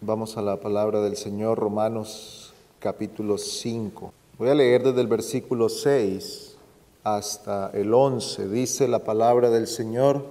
Vamos 0.00 0.36
a 0.36 0.42
la 0.42 0.60
palabra 0.60 1.00
del 1.00 1.16
Señor, 1.16 1.58
Romanos 1.58 2.52
capítulo 2.78 3.38
5. 3.38 4.12
Voy 4.38 4.48
a 4.50 4.54
leer 4.54 4.82
desde 4.82 5.00
el 5.00 5.06
versículo 5.06 5.70
6 5.70 6.56
hasta 7.04 7.70
el 7.72 7.94
11. 7.94 8.48
Dice 8.48 8.86
la 8.86 8.98
palabra 8.98 9.48
del 9.48 9.66
Señor, 9.66 10.26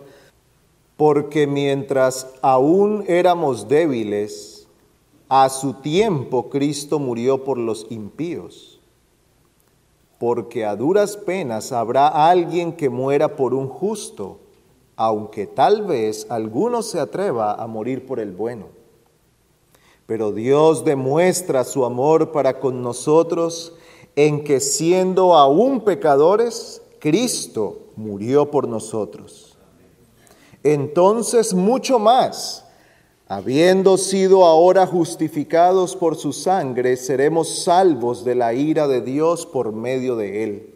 porque 0.96 1.48
mientras 1.48 2.28
aún 2.44 3.04
éramos 3.07 3.68
débiles, 3.68 4.68
a 5.28 5.50
su 5.50 5.75
tiempo 5.75 6.50
Cristo 6.50 7.00
murió 7.00 7.43
por 7.43 7.57
los 7.57 7.88
impíos. 7.89 8.80
Porque 10.20 10.66
a 10.66 10.75
duras 10.75 11.18
penas 11.18 11.71
habrá 11.71 12.30
alguien 12.30 12.73
que 12.73 12.89
muera 12.89 13.36
por 13.36 13.55
un 13.55 13.70
justo, 13.70 14.38
aunque 14.98 15.48
tal 15.48 15.84
vez 15.84 16.27
alguno 16.30 16.84
se 16.84 17.00
atreva 17.00 17.55
a 17.55 17.66
morir 17.66 18.06
por 18.06 18.20
el 18.20 18.34
bueno. 18.34 18.82
Pero 20.06 20.32
Dios 20.32 20.84
demuestra 20.84 21.64
su 21.64 21.86
amor 21.86 22.32
para 22.32 22.60
con 22.60 22.82
nosotros 22.82 23.74
en 24.16 24.44
que 24.44 24.60
siendo 24.60 25.36
aún 25.36 25.82
pecadores, 25.82 26.82
Cristo 27.00 27.80
murió 27.96 28.52
por 28.52 28.68
nosotros. 28.68 29.58
Entonces 30.64 31.54
mucho 31.54 32.00
más, 32.00 32.66
habiendo 33.28 33.97
sido 33.97 34.45
ahora 34.45 34.86
justificados 34.86 35.95
por 35.95 36.16
su 36.16 36.31
sangre, 36.31 36.95
seremos 36.95 37.64
salvos 37.64 38.23
de 38.23 38.36
la 38.36 38.53
ira 38.53 38.88
de 38.88 39.02
Dios 39.02 39.45
por 39.45 39.72
medio 39.73 40.16
de 40.16 40.44
él. 40.44 40.75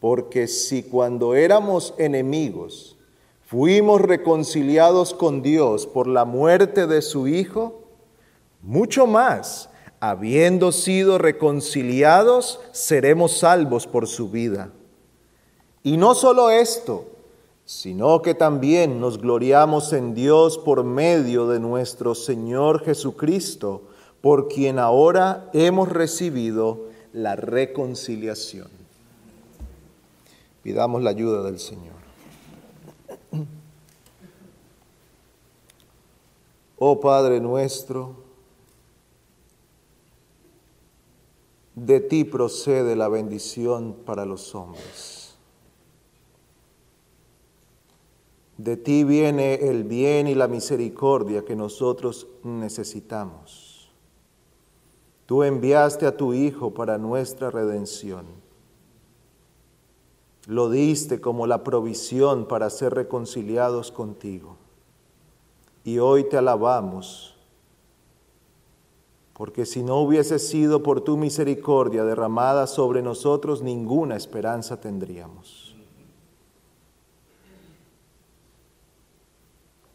Porque 0.00 0.48
si 0.48 0.82
cuando 0.82 1.34
éramos 1.34 1.94
enemigos 1.98 2.96
fuimos 3.46 4.00
reconciliados 4.00 5.14
con 5.14 5.42
Dios 5.42 5.86
por 5.86 6.06
la 6.06 6.24
muerte 6.24 6.86
de 6.86 7.02
su 7.02 7.28
Hijo, 7.28 7.81
mucho 8.62 9.06
más, 9.06 9.68
habiendo 10.00 10.72
sido 10.72 11.18
reconciliados, 11.18 12.60
seremos 12.72 13.38
salvos 13.38 13.86
por 13.86 14.06
su 14.06 14.30
vida. 14.30 14.70
Y 15.82 15.96
no 15.96 16.14
solo 16.14 16.50
esto, 16.50 17.06
sino 17.64 18.22
que 18.22 18.34
también 18.34 19.00
nos 19.00 19.18
gloriamos 19.18 19.92
en 19.92 20.14
Dios 20.14 20.58
por 20.58 20.84
medio 20.84 21.48
de 21.48 21.60
nuestro 21.60 22.14
Señor 22.14 22.84
Jesucristo, 22.84 23.82
por 24.20 24.48
quien 24.48 24.78
ahora 24.78 25.48
hemos 25.52 25.88
recibido 25.88 26.86
la 27.12 27.36
reconciliación. 27.36 28.68
Pidamos 30.62 31.02
la 31.02 31.10
ayuda 31.10 31.42
del 31.42 31.58
Señor. 31.58 32.02
Oh 36.78 37.00
Padre 37.00 37.40
nuestro, 37.40 38.21
de 41.74 42.00
ti 42.00 42.24
procede 42.24 42.96
la 42.96 43.08
bendición 43.08 43.96
para 44.04 44.26
los 44.26 44.54
hombres. 44.54 45.34
De 48.58 48.76
ti 48.76 49.04
viene 49.04 49.54
el 49.54 49.84
bien 49.84 50.28
y 50.28 50.34
la 50.34 50.48
misericordia 50.48 51.44
que 51.44 51.56
nosotros 51.56 52.26
necesitamos. 52.44 53.90
Tú 55.26 55.42
enviaste 55.42 56.06
a 56.06 56.16
tu 56.16 56.34
Hijo 56.34 56.74
para 56.74 56.98
nuestra 56.98 57.50
redención. 57.50 58.26
Lo 60.46 60.68
diste 60.68 61.20
como 61.20 61.46
la 61.46 61.64
provisión 61.64 62.46
para 62.46 62.68
ser 62.68 62.94
reconciliados 62.94 63.90
contigo. 63.90 64.56
Y 65.84 65.98
hoy 65.98 66.24
te 66.24 66.36
alabamos 66.36 67.31
porque 69.34 69.64
si 69.64 69.82
no 69.82 69.98
hubiese 70.00 70.38
sido 70.38 70.82
por 70.82 71.00
tu 71.00 71.16
misericordia 71.16 72.04
derramada 72.04 72.66
sobre 72.66 73.02
nosotros, 73.02 73.62
ninguna 73.62 74.16
esperanza 74.16 74.80
tendríamos. 74.80 75.74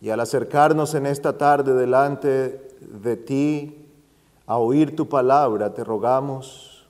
Y 0.02 0.10
al 0.10 0.20
acercarnos 0.20 0.94
en 0.96 1.06
esta 1.06 1.38
tarde 1.38 1.74
delante 1.74 2.76
de 2.82 3.18
ti, 3.18 3.86
a 4.46 4.58
oír 4.58 4.96
tu 4.96 5.10
palabra, 5.10 5.74
te 5.74 5.84
rogamos 5.84 6.88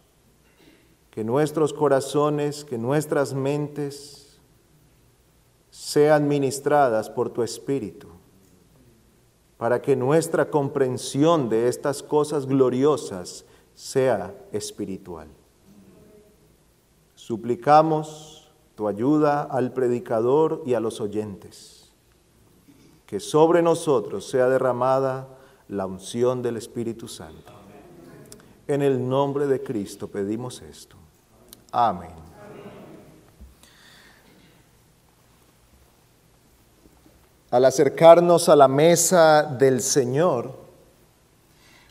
que 1.10 1.24
nuestros 1.24 1.74
corazones, 1.74 2.64
que 2.64 2.78
nuestras 2.78 3.34
mentes 3.34 4.40
sean 5.72 6.28
ministradas 6.28 7.10
por 7.10 7.30
tu 7.30 7.44
Espíritu 7.44 8.17
para 9.58 9.82
que 9.82 9.96
nuestra 9.96 10.50
comprensión 10.50 11.50
de 11.50 11.68
estas 11.68 12.04
cosas 12.04 12.46
gloriosas 12.46 13.46
sea 13.74 14.36
espiritual. 14.52 15.28
Suplicamos 17.16 18.52
tu 18.76 18.88
ayuda 18.88 19.42
al 19.42 19.74
predicador 19.74 20.62
y 20.66 20.76
a 20.76 20.80
los 20.80 21.02
oyentes, 21.02 21.92
que 23.08 23.20
sobre 23.20 23.62
nosotros 23.62 24.30
sea 24.30 24.48
derramada 24.48 25.28
la 25.68 25.86
unción 25.86 26.42
del 26.42 26.58
Espíritu 26.58 27.08
Santo. 27.08 27.54
En 28.68 28.82
el 28.82 29.08
nombre 29.08 29.48
de 29.48 29.64
Cristo 29.64 30.08
pedimos 30.08 30.62
esto. 30.62 30.96
Amén. 31.72 32.27
Al 37.50 37.66
acercarnos 37.66 38.50
a 38.50 38.56
la 38.56 38.68
mesa 38.68 39.44
del 39.44 39.82
Señor, 39.82 40.54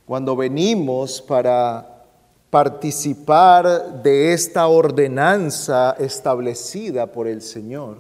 cuando 0.05 0.37
venimos 0.37 1.23
para 1.23 2.05
participar 2.51 4.03
de 4.03 4.33
esta 4.33 4.67
ordenanza 4.69 5.97
establecida 5.99 7.07
por 7.07 7.27
el 7.27 7.43
Señor, 7.43 7.99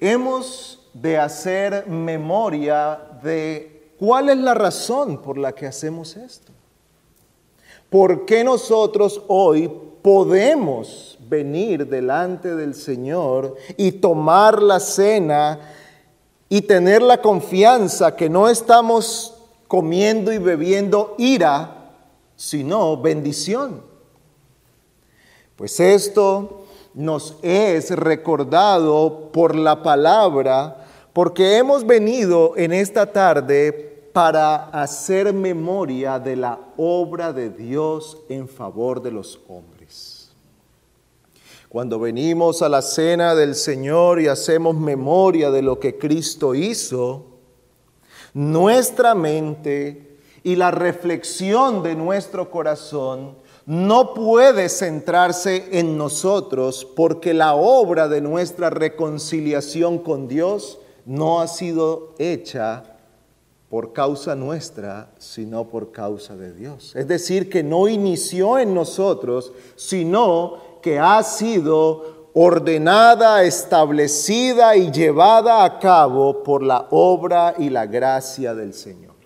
hemos 0.00 0.88
de 0.92 1.18
hacer 1.18 1.86
memoria 1.86 2.98
de 3.22 3.92
cuál 3.98 4.30
es 4.30 4.38
la 4.38 4.54
razón 4.54 5.22
por 5.22 5.36
la 5.36 5.52
que 5.52 5.66
hacemos 5.66 6.16
esto. 6.16 6.52
¿Por 7.90 8.24
qué 8.24 8.42
nosotros 8.42 9.22
hoy 9.28 9.70
podemos 10.02 11.18
venir 11.28 11.86
delante 11.86 12.54
del 12.54 12.74
Señor 12.74 13.56
y 13.76 13.92
tomar 13.92 14.62
la 14.62 14.80
cena 14.80 15.58
y 16.48 16.62
tener 16.62 17.02
la 17.02 17.20
confianza 17.20 18.14
que 18.14 18.28
no 18.28 18.48
estamos 18.48 19.34
comiendo 19.66 20.32
y 20.32 20.38
bebiendo 20.38 21.14
ira, 21.18 21.92
sino 22.36 22.96
bendición. 22.96 23.82
Pues 25.56 25.80
esto 25.80 26.66
nos 26.94 27.36
es 27.42 27.90
recordado 27.90 29.30
por 29.32 29.54
la 29.54 29.82
palabra, 29.82 30.84
porque 31.12 31.56
hemos 31.56 31.86
venido 31.86 32.54
en 32.56 32.72
esta 32.72 33.12
tarde 33.12 34.10
para 34.12 34.66
hacer 34.70 35.32
memoria 35.32 36.18
de 36.18 36.36
la 36.36 36.58
obra 36.76 37.32
de 37.32 37.50
Dios 37.50 38.18
en 38.28 38.48
favor 38.48 39.02
de 39.02 39.10
los 39.10 39.40
hombres. 39.48 39.75
Cuando 41.68 41.98
venimos 41.98 42.62
a 42.62 42.68
la 42.68 42.80
cena 42.80 43.34
del 43.34 43.54
Señor 43.54 44.20
y 44.20 44.28
hacemos 44.28 44.76
memoria 44.76 45.50
de 45.50 45.62
lo 45.62 45.80
que 45.80 45.98
Cristo 45.98 46.54
hizo, 46.54 47.26
nuestra 48.34 49.14
mente 49.14 50.18
y 50.44 50.56
la 50.56 50.70
reflexión 50.70 51.82
de 51.82 51.96
nuestro 51.96 52.50
corazón 52.50 53.36
no 53.66 54.14
puede 54.14 54.68
centrarse 54.68 55.68
en 55.72 55.98
nosotros 55.98 56.86
porque 56.94 57.34
la 57.34 57.54
obra 57.56 58.06
de 58.06 58.20
nuestra 58.20 58.70
reconciliación 58.70 59.98
con 59.98 60.28
Dios 60.28 60.78
no 61.04 61.40
ha 61.40 61.48
sido 61.48 62.14
hecha 62.18 62.96
por 63.68 63.92
causa 63.92 64.36
nuestra, 64.36 65.10
sino 65.18 65.68
por 65.68 65.90
causa 65.90 66.36
de 66.36 66.54
Dios. 66.54 66.94
Es 66.94 67.08
decir, 67.08 67.50
que 67.50 67.64
no 67.64 67.88
inició 67.88 68.58
en 68.60 68.72
nosotros, 68.72 69.52
sino 69.74 70.58
que 70.86 71.00
ha 71.00 71.20
sido 71.24 72.30
ordenada, 72.32 73.42
establecida 73.42 74.76
y 74.76 74.92
llevada 74.92 75.64
a 75.64 75.80
cabo 75.80 76.44
por 76.44 76.62
la 76.62 76.86
obra 76.92 77.56
y 77.58 77.70
la 77.70 77.86
gracia 77.86 78.54
del 78.54 78.72
Señor. 78.72 79.16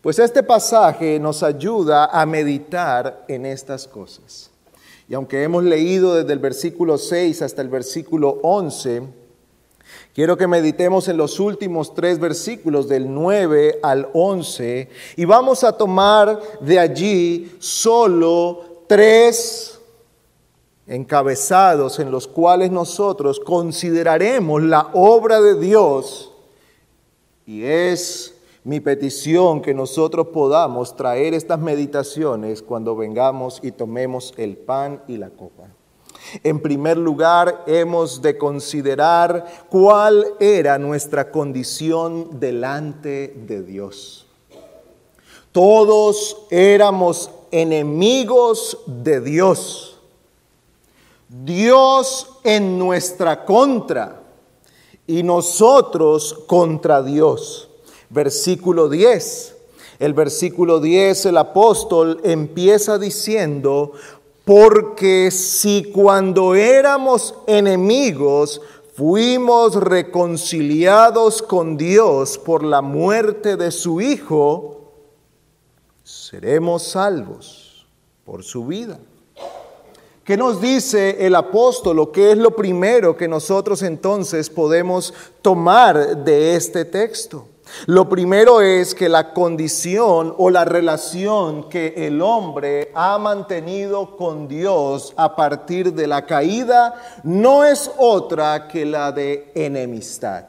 Pues 0.00 0.18
este 0.18 0.42
pasaje 0.42 1.20
nos 1.20 1.44
ayuda 1.44 2.06
a 2.06 2.26
meditar 2.26 3.24
en 3.28 3.46
estas 3.46 3.86
cosas. 3.86 4.50
Y 5.08 5.14
aunque 5.14 5.44
hemos 5.44 5.62
leído 5.62 6.16
desde 6.16 6.32
el 6.32 6.40
versículo 6.40 6.98
6 6.98 7.42
hasta 7.42 7.62
el 7.62 7.68
versículo 7.68 8.40
11, 8.42 9.04
quiero 10.12 10.36
que 10.36 10.48
meditemos 10.48 11.06
en 11.06 11.16
los 11.16 11.38
últimos 11.38 11.94
tres 11.94 12.18
versículos 12.18 12.88
del 12.88 13.14
9 13.14 13.78
al 13.84 14.08
11 14.14 14.88
y 15.14 15.24
vamos 15.26 15.62
a 15.62 15.76
tomar 15.76 16.40
de 16.60 16.80
allí 16.80 17.54
solo 17.60 18.82
tres 18.88 19.71
encabezados 20.86 21.98
en 21.98 22.10
los 22.10 22.26
cuales 22.26 22.70
nosotros 22.70 23.40
consideraremos 23.40 24.62
la 24.62 24.90
obra 24.94 25.40
de 25.40 25.58
Dios 25.58 26.32
y 27.46 27.64
es 27.64 28.34
mi 28.64 28.80
petición 28.80 29.60
que 29.60 29.74
nosotros 29.74 30.28
podamos 30.28 30.96
traer 30.96 31.34
estas 31.34 31.58
meditaciones 31.58 32.62
cuando 32.62 32.94
vengamos 32.94 33.58
y 33.62 33.72
tomemos 33.72 34.32
el 34.36 34.56
pan 34.56 35.02
y 35.08 35.16
la 35.16 35.30
copa. 35.30 35.64
En 36.44 36.60
primer 36.60 36.96
lugar, 36.96 37.64
hemos 37.66 38.22
de 38.22 38.38
considerar 38.38 39.66
cuál 39.68 40.24
era 40.38 40.78
nuestra 40.78 41.30
condición 41.30 42.38
delante 42.38 43.34
de 43.46 43.62
Dios. 43.62 44.26
Todos 45.50 46.46
éramos 46.50 47.30
enemigos 47.50 48.78
de 48.86 49.20
Dios. 49.20 49.91
Dios 51.32 52.28
en 52.44 52.78
nuestra 52.78 53.46
contra 53.46 54.20
y 55.06 55.22
nosotros 55.22 56.44
contra 56.46 57.02
Dios. 57.02 57.70
Versículo 58.10 58.90
10. 58.90 59.56
El 59.98 60.12
versículo 60.12 60.78
10 60.78 61.26
el 61.26 61.38
apóstol 61.38 62.20
empieza 62.22 62.98
diciendo, 62.98 63.92
porque 64.44 65.30
si 65.30 65.84
cuando 65.84 66.54
éramos 66.54 67.34
enemigos 67.46 68.60
fuimos 68.94 69.76
reconciliados 69.76 71.40
con 71.40 71.78
Dios 71.78 72.36
por 72.36 72.62
la 72.62 72.82
muerte 72.82 73.56
de 73.56 73.70
su 73.70 74.02
Hijo, 74.02 74.92
seremos 76.04 76.82
salvos 76.82 77.86
por 78.26 78.44
su 78.44 78.66
vida. 78.66 78.98
¿Qué 80.24 80.36
nos 80.36 80.60
dice 80.60 81.26
el 81.26 81.34
apóstol? 81.34 82.12
¿Qué 82.12 82.32
es 82.32 82.38
lo 82.38 82.54
primero 82.54 83.16
que 83.16 83.26
nosotros 83.26 83.82
entonces 83.82 84.48
podemos 84.48 85.12
tomar 85.42 86.18
de 86.18 86.54
este 86.54 86.84
texto? 86.84 87.48
Lo 87.86 88.08
primero 88.08 88.60
es 88.60 88.94
que 88.94 89.08
la 89.08 89.32
condición 89.32 90.34
o 90.38 90.50
la 90.50 90.64
relación 90.64 91.68
que 91.68 91.94
el 92.06 92.22
hombre 92.22 92.92
ha 92.94 93.18
mantenido 93.18 94.16
con 94.16 94.46
Dios 94.46 95.12
a 95.16 95.34
partir 95.34 95.92
de 95.92 96.06
la 96.06 96.24
caída 96.24 96.94
no 97.24 97.64
es 97.64 97.90
otra 97.98 98.68
que 98.68 98.84
la 98.84 99.10
de 99.10 99.50
enemistad. 99.54 100.46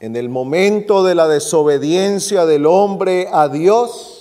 En 0.00 0.16
el 0.16 0.28
momento 0.28 1.04
de 1.04 1.14
la 1.14 1.28
desobediencia 1.28 2.46
del 2.46 2.66
hombre 2.66 3.28
a 3.30 3.48
Dios, 3.48 4.19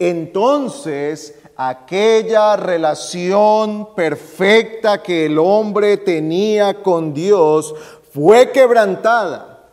entonces 0.00 1.34
aquella 1.56 2.56
relación 2.56 3.94
perfecta 3.94 5.02
que 5.02 5.26
el 5.26 5.38
hombre 5.38 5.98
tenía 5.98 6.82
con 6.82 7.12
Dios 7.12 7.74
fue 8.12 8.50
quebrantada. 8.50 9.68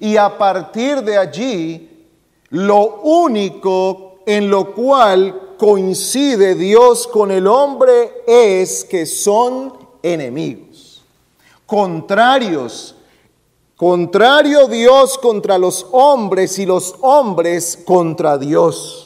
Y 0.00 0.16
a 0.16 0.36
partir 0.36 1.02
de 1.02 1.16
allí, 1.16 2.08
lo 2.50 3.02
único 3.02 4.16
en 4.26 4.50
lo 4.50 4.74
cual 4.74 5.54
coincide 5.56 6.56
Dios 6.56 7.06
con 7.06 7.30
el 7.30 7.46
hombre 7.46 8.24
es 8.26 8.84
que 8.84 9.06
son 9.06 9.74
enemigos, 10.02 11.04
contrarios. 11.64 12.94
Contrario 13.76 14.68
Dios 14.68 15.18
contra 15.18 15.58
los 15.58 15.86
hombres 15.92 16.58
y 16.58 16.64
los 16.64 16.94
hombres 17.02 17.78
contra 17.84 18.38
Dios. 18.38 19.05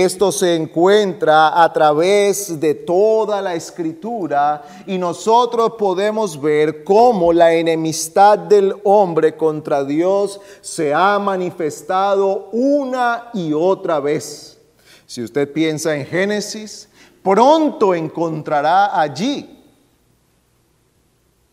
Esto 0.00 0.32
se 0.32 0.54
encuentra 0.54 1.62
a 1.62 1.70
través 1.70 2.58
de 2.58 2.72
toda 2.72 3.42
la 3.42 3.54
escritura 3.54 4.62
y 4.86 4.96
nosotros 4.96 5.72
podemos 5.78 6.40
ver 6.40 6.82
cómo 6.82 7.30
la 7.30 7.52
enemistad 7.52 8.38
del 8.38 8.74
hombre 8.84 9.36
contra 9.36 9.84
Dios 9.84 10.40
se 10.62 10.94
ha 10.94 11.18
manifestado 11.18 12.48
una 12.52 13.28
y 13.34 13.52
otra 13.52 14.00
vez. 14.00 14.58
Si 15.04 15.22
usted 15.22 15.52
piensa 15.52 15.94
en 15.94 16.06
Génesis, 16.06 16.88
pronto 17.22 17.94
encontrará 17.94 18.98
allí, 18.98 19.62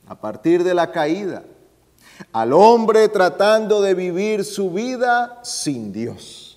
a 0.07 0.15
partir 0.15 0.63
de 0.63 0.73
la 0.73 0.89
caída, 0.93 1.43
al 2.31 2.53
hombre 2.53 3.09
tratando 3.09 3.81
de 3.81 3.93
vivir 3.95 4.45
su 4.45 4.71
vida 4.71 5.41
sin 5.43 5.91
Dios 5.91 6.48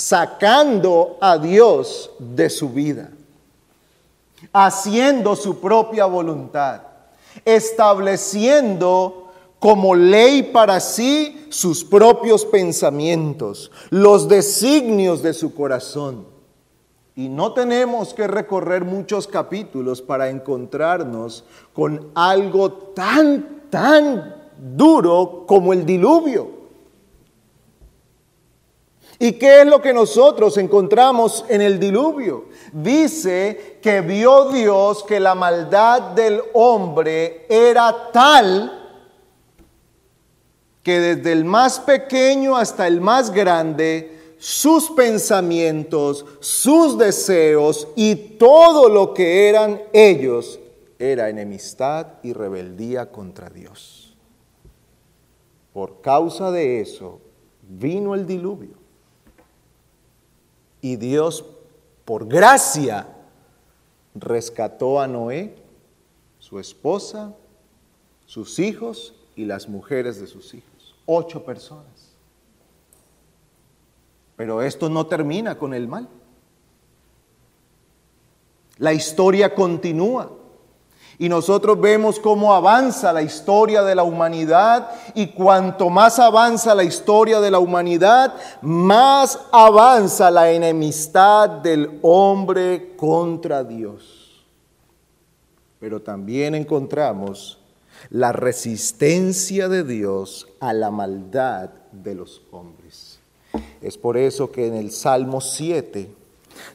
sacando 0.00 1.18
a 1.20 1.36
Dios 1.36 2.10
de 2.18 2.48
su 2.48 2.70
vida, 2.70 3.10
haciendo 4.50 5.36
su 5.36 5.60
propia 5.60 6.06
voluntad, 6.06 6.80
estableciendo 7.44 9.30
como 9.58 9.94
ley 9.94 10.42
para 10.42 10.80
sí 10.80 11.48
sus 11.50 11.84
propios 11.84 12.46
pensamientos, 12.46 13.70
los 13.90 14.26
designios 14.26 15.22
de 15.22 15.34
su 15.34 15.54
corazón. 15.54 16.24
Y 17.14 17.28
no 17.28 17.52
tenemos 17.52 18.14
que 18.14 18.26
recorrer 18.26 18.86
muchos 18.86 19.26
capítulos 19.26 20.00
para 20.00 20.30
encontrarnos 20.30 21.44
con 21.74 22.08
algo 22.14 22.72
tan, 22.72 23.64
tan 23.68 24.34
duro 24.56 25.44
como 25.46 25.74
el 25.74 25.84
diluvio. 25.84 26.59
¿Y 29.22 29.32
qué 29.32 29.60
es 29.60 29.66
lo 29.66 29.82
que 29.82 29.92
nosotros 29.92 30.56
encontramos 30.56 31.44
en 31.50 31.60
el 31.60 31.78
diluvio? 31.78 32.46
Dice 32.72 33.78
que 33.82 34.00
vio 34.00 34.50
Dios 34.50 35.04
que 35.04 35.20
la 35.20 35.34
maldad 35.34 36.12
del 36.12 36.40
hombre 36.54 37.44
era 37.50 38.10
tal 38.12 38.78
que 40.82 40.98
desde 40.98 41.32
el 41.32 41.44
más 41.44 41.80
pequeño 41.80 42.56
hasta 42.56 42.86
el 42.86 43.02
más 43.02 43.30
grande, 43.30 44.34
sus 44.38 44.90
pensamientos, 44.92 46.24
sus 46.40 46.96
deseos 46.96 47.88
y 47.96 48.14
todo 48.14 48.88
lo 48.88 49.12
que 49.12 49.50
eran 49.50 49.82
ellos 49.92 50.58
era 50.98 51.28
enemistad 51.28 52.06
y 52.22 52.32
rebeldía 52.32 53.10
contra 53.12 53.50
Dios. 53.50 54.16
Por 55.74 56.00
causa 56.00 56.50
de 56.50 56.80
eso 56.80 57.20
vino 57.68 58.14
el 58.14 58.26
diluvio. 58.26 58.79
Y 60.80 60.96
Dios, 60.96 61.44
por 62.04 62.26
gracia, 62.26 63.08
rescató 64.14 65.00
a 65.00 65.06
Noé, 65.06 65.56
su 66.38 66.58
esposa, 66.58 67.34
sus 68.26 68.58
hijos 68.58 69.14
y 69.36 69.44
las 69.44 69.68
mujeres 69.68 70.20
de 70.20 70.26
sus 70.26 70.54
hijos. 70.54 70.96
Ocho 71.06 71.44
personas. 71.44 72.14
Pero 74.36 74.62
esto 74.62 74.88
no 74.88 75.06
termina 75.06 75.58
con 75.58 75.74
el 75.74 75.86
mal. 75.86 76.08
La 78.78 78.94
historia 78.94 79.54
continúa. 79.54 80.39
Y 81.20 81.28
nosotros 81.28 81.78
vemos 81.78 82.18
cómo 82.18 82.54
avanza 82.54 83.12
la 83.12 83.20
historia 83.20 83.82
de 83.82 83.94
la 83.94 84.04
humanidad 84.04 84.88
y 85.14 85.26
cuanto 85.26 85.90
más 85.90 86.18
avanza 86.18 86.74
la 86.74 86.82
historia 86.82 87.42
de 87.42 87.50
la 87.50 87.58
humanidad, 87.58 88.32
más 88.62 89.38
avanza 89.52 90.30
la 90.30 90.50
enemistad 90.50 91.50
del 91.50 91.98
hombre 92.00 92.94
contra 92.96 93.62
Dios. 93.62 94.46
Pero 95.78 96.00
también 96.00 96.54
encontramos 96.54 97.58
la 98.08 98.32
resistencia 98.32 99.68
de 99.68 99.84
Dios 99.84 100.48
a 100.58 100.72
la 100.72 100.90
maldad 100.90 101.68
de 101.92 102.14
los 102.14 102.40
hombres. 102.50 103.18
Es 103.82 103.98
por 103.98 104.16
eso 104.16 104.50
que 104.50 104.68
en 104.68 104.74
el 104.74 104.90
Salmo 104.90 105.42
7 105.42 106.14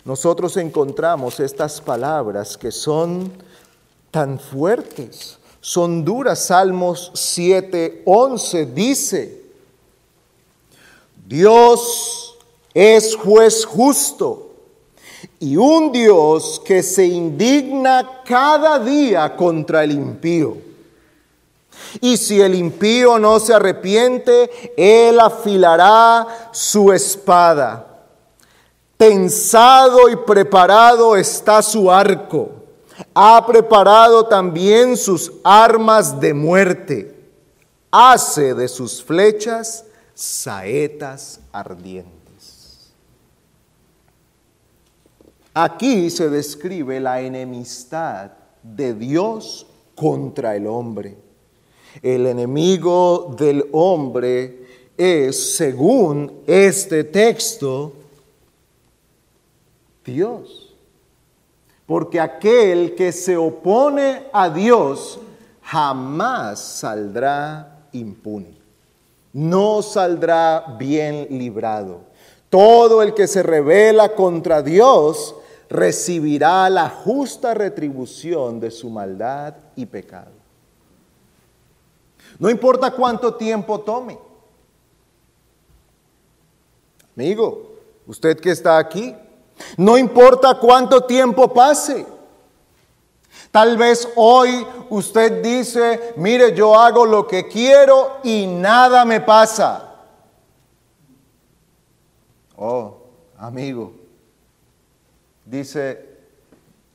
nosotros 0.03 0.55
encontramos 0.57 1.39
estas 1.39 1.81
palabras 1.81 2.57
que 2.57 2.71
son 2.71 3.31
tan 4.15 4.39
fuertes, 4.39 5.39
son 5.59 6.05
duras. 6.05 6.45
Salmos 6.45 7.11
7, 7.15 8.03
11 8.05 8.65
dice, 8.67 9.41
Dios 11.27 12.37
es 12.73 13.13
juez 13.13 13.65
justo 13.65 14.51
y 15.37 15.57
un 15.57 15.91
Dios 15.91 16.61
que 16.63 16.81
se 16.81 17.03
indigna 17.03 18.21
cada 18.23 18.79
día 18.79 19.35
contra 19.35 19.83
el 19.83 19.91
impío. 19.91 20.59
Y 21.99 22.15
si 22.15 22.39
el 22.39 22.55
impío 22.55 23.19
no 23.19 23.37
se 23.41 23.53
arrepiente, 23.53 24.49
él 24.77 25.19
afilará 25.19 26.49
su 26.53 26.93
espada. 26.93 27.85
Tensado 28.95 30.07
y 30.07 30.15
preparado 30.15 31.17
está 31.17 31.61
su 31.61 31.91
arco 31.91 32.64
ha 33.17 33.45
preparado 33.47 34.27
también 34.27 34.97
sus 34.97 35.31
armas 35.41 36.19
de 36.19 36.33
muerte. 36.33 37.15
Hace 37.89 38.53
de 38.53 38.67
sus 38.67 39.01
flechas 39.01 39.85
saetas 40.13 41.39
ardientes. 41.53 42.91
Aquí 45.53 46.09
se 46.09 46.29
describe 46.29 46.99
la 46.99 47.21
enemistad 47.21 48.31
de 48.61 48.93
Dios 48.93 49.65
contra 49.95 50.57
el 50.57 50.67
hombre. 50.67 51.15
El 52.01 52.27
enemigo 52.27 53.33
del 53.39 53.65
hombre 53.71 54.65
es, 54.97 55.55
según 55.55 56.41
este 56.45 57.05
texto, 57.05 57.93
Dios. 60.03 60.64
Porque 61.85 62.19
aquel 62.19 62.95
que 62.95 63.11
se 63.11 63.37
opone 63.37 64.27
a 64.33 64.49
Dios 64.49 65.19
jamás 65.61 66.59
saldrá 66.59 67.87
impune. 67.91 68.57
No 69.33 69.81
saldrá 69.81 70.75
bien 70.79 71.27
librado. 71.29 72.01
Todo 72.49 73.01
el 73.01 73.13
que 73.13 73.27
se 73.27 73.43
revela 73.43 74.15
contra 74.15 74.61
Dios 74.61 75.35
recibirá 75.69 76.69
la 76.69 76.89
justa 76.89 77.53
retribución 77.53 78.59
de 78.59 78.71
su 78.71 78.89
maldad 78.89 79.55
y 79.75 79.85
pecado. 79.85 80.31
No 82.39 82.49
importa 82.49 82.91
cuánto 82.91 83.35
tiempo 83.35 83.79
tome. 83.81 84.17
Amigo, 87.15 87.71
usted 88.07 88.39
que 88.39 88.51
está 88.51 88.77
aquí, 88.77 89.15
no 89.77 89.97
importa 89.97 90.59
cuánto 90.59 91.01
tiempo 91.01 91.53
pase. 91.53 92.05
Tal 93.51 93.77
vez 93.77 94.09
hoy 94.15 94.65
usted 94.89 95.41
dice, 95.41 96.13
mire, 96.17 96.53
yo 96.55 96.77
hago 96.77 97.05
lo 97.05 97.25
que 97.25 97.47
quiero 97.47 98.17
y 98.23 98.47
nada 98.47 99.05
me 99.05 99.21
pasa. 99.21 99.93
Oh, 102.57 102.97
amigo, 103.37 103.93
dice 105.45 106.17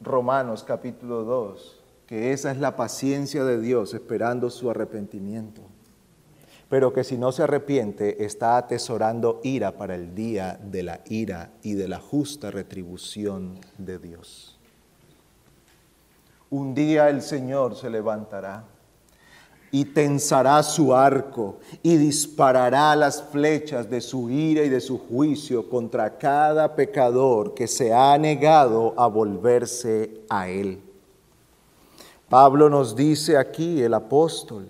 Romanos 0.00 0.64
capítulo 0.64 1.24
2, 1.24 1.80
que 2.06 2.32
esa 2.32 2.50
es 2.50 2.58
la 2.58 2.76
paciencia 2.76 3.44
de 3.44 3.60
Dios 3.60 3.94
esperando 3.94 4.50
su 4.50 4.70
arrepentimiento 4.70 5.62
pero 6.70 6.92
que 6.92 7.02
si 7.02 7.18
no 7.18 7.32
se 7.32 7.42
arrepiente 7.42 8.24
está 8.24 8.56
atesorando 8.56 9.40
ira 9.42 9.72
para 9.72 9.96
el 9.96 10.14
día 10.14 10.58
de 10.62 10.84
la 10.84 11.00
ira 11.06 11.50
y 11.64 11.74
de 11.74 11.88
la 11.88 11.98
justa 11.98 12.52
retribución 12.52 13.58
de 13.76 13.98
Dios. 13.98 14.56
Un 16.48 16.72
día 16.72 17.10
el 17.10 17.22
Señor 17.22 17.74
se 17.74 17.90
levantará 17.90 18.64
y 19.72 19.84
tensará 19.86 20.62
su 20.62 20.94
arco 20.94 21.58
y 21.82 21.96
disparará 21.96 22.94
las 22.94 23.20
flechas 23.20 23.90
de 23.90 24.00
su 24.00 24.30
ira 24.30 24.62
y 24.62 24.68
de 24.68 24.80
su 24.80 24.98
juicio 24.98 25.68
contra 25.68 26.18
cada 26.18 26.76
pecador 26.76 27.52
que 27.52 27.66
se 27.66 27.92
ha 27.92 28.16
negado 28.16 28.94
a 28.96 29.08
volverse 29.08 30.22
a 30.28 30.48
Él. 30.48 30.80
Pablo 32.28 32.70
nos 32.70 32.94
dice 32.94 33.36
aquí, 33.36 33.82
el 33.82 33.94
apóstol, 33.94 34.68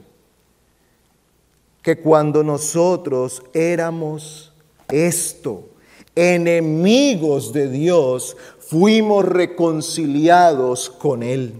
que 1.82 1.98
cuando 1.98 2.42
nosotros 2.42 3.42
éramos 3.52 4.52
esto, 4.88 5.68
enemigos 6.14 7.52
de 7.52 7.68
Dios, 7.68 8.36
fuimos 8.58 9.24
reconciliados 9.24 10.90
con 10.90 11.22
Él. 11.22 11.54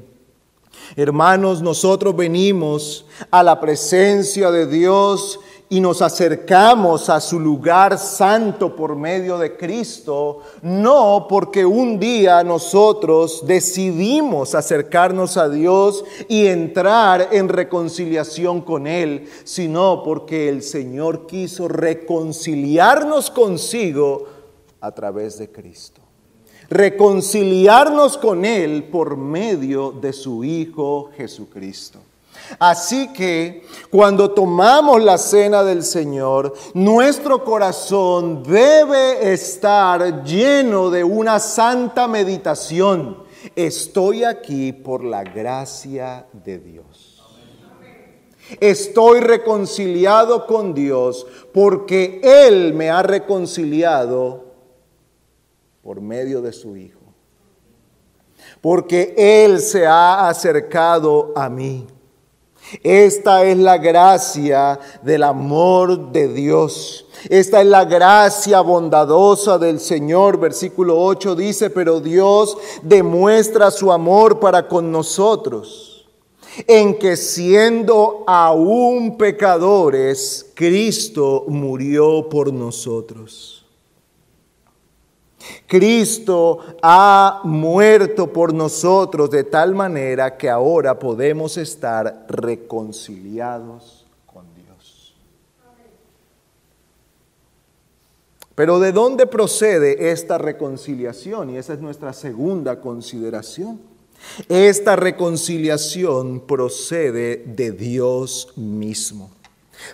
Hermanos, 0.97 1.63
nosotros 1.63 2.17
venimos 2.17 3.07
a 3.31 3.43
la 3.43 3.61
presencia 3.61 4.51
de 4.51 4.67
Dios 4.67 5.39
y 5.73 5.79
nos 5.79 6.03
acercamos 6.03 7.09
a 7.09 7.21
su 7.21 7.39
lugar 7.39 7.97
santo 7.97 8.75
por 8.75 8.97
medio 8.97 9.39
de 9.39 9.57
Cristo, 9.57 10.41
no 10.63 11.27
porque 11.29 11.65
un 11.65 12.01
día 12.01 12.43
nosotros 12.43 13.47
decidimos 13.47 14.57
acercarnos 14.57 15.37
a 15.37 15.49
Dios 15.49 16.05
y 16.29 16.47
entrar 16.47 17.29
en 17.31 17.49
reconciliación 17.49 18.63
con 18.63 18.89
Él, 18.89 19.29
sino 19.45 20.03
porque 20.03 20.49
el 20.49 20.65
Señor 20.65 21.29
quiso 21.29 21.69
reconciliarnos 21.69 23.31
consigo 23.31 24.27
a 24.81 24.91
través 24.91 25.39
de 25.39 25.53
Cristo. 25.53 26.01
Reconciliarnos 26.69 28.19
con 28.19 28.45
Él 28.45 28.89
por 28.91 29.17
medio 29.17 29.93
de 29.93 30.13
su 30.13 30.43
Hijo 30.43 31.11
Jesucristo. 31.17 32.01
Así 32.59 33.13
que 33.13 33.65
cuando 33.91 34.33
tomamos 34.33 35.03
la 35.03 35.19
cena 35.19 35.63
del 35.63 35.83
Señor, 35.83 36.55
nuestro 36.75 37.45
corazón 37.45 38.43
debe 38.43 39.33
estar 39.33 40.25
lleno 40.25 40.91
de 40.91 41.05
una 41.05 41.39
santa 41.39 42.09
meditación. 42.09 43.25
Estoy 43.57 44.25
aquí 44.25 44.73
por 44.73 45.05
la 45.05 45.25
gracia 45.25 46.27
de 46.33 46.59
Dios. 46.59 47.11
Estoy 48.59 49.21
reconciliado 49.21 50.47
con 50.47 50.75
Dios 50.75 51.27
porque 51.53 52.21
Él 52.23 52.75
me 52.75 52.91
ha 52.91 53.03
reconciliado 53.03 54.45
por 55.83 56.01
medio 56.01 56.43
de 56.43 56.53
su 56.53 56.77
Hijo. 56.77 56.99
Porque 58.61 59.15
Él 59.17 59.61
se 59.61 59.87
ha 59.87 60.29
acercado 60.29 61.33
a 61.37 61.49
mí. 61.49 61.87
Esta 62.83 63.45
es 63.45 63.59
la 63.59 63.79
gracia 63.79 64.79
del 65.03 65.25
amor 65.25 66.13
de 66.13 66.29
Dios. 66.29 67.07
Esta 67.29 67.61
es 67.61 67.67
la 67.67 67.85
gracia 67.85 68.61
bondadosa 68.61 69.59
del 69.59 69.81
Señor. 69.81 70.39
Versículo 70.39 71.01
8 71.03 71.35
dice, 71.35 71.71
pero 71.71 72.01
Dios 72.01 72.57
demuestra 72.83 73.71
su 73.71 73.93
amor 73.93 74.41
para 74.41 74.69
con 74.69 74.93
nosotros, 74.93 76.09
en 76.67 76.99
que 76.99 77.17
siendo 77.17 78.25
aún 78.27 79.17
pecadores, 79.19 80.51
Cristo 80.55 81.45
murió 81.49 82.29
por 82.29 82.53
nosotros. 82.53 83.60
Cristo 85.67 86.59
ha 86.83 87.41
muerto 87.45 88.33
por 88.33 88.53
nosotros 88.53 89.31
de 89.31 89.45
tal 89.45 89.75
manera 89.75 90.37
que 90.37 90.51
ahora 90.51 90.99
podemos 90.99 91.57
estar 91.57 92.27
reconciliados 92.29 94.05
con 94.27 94.45
Dios. 94.55 95.15
Pero 98.55 98.79
¿de 98.79 98.93
dónde 98.93 99.27
procede 99.27 100.11
esta 100.11 100.39
reconciliación? 100.39 101.51
Y 101.51 101.57
esa 101.57 101.75
es 101.75 101.81
nuestra 101.81 102.13
segunda 102.13 102.81
consideración. 102.81 103.81
Esta 104.49 104.97
reconciliación 104.97 106.41
procede 106.41 107.43
de 107.47 107.73
Dios 107.73 108.53
mismo 108.57 109.31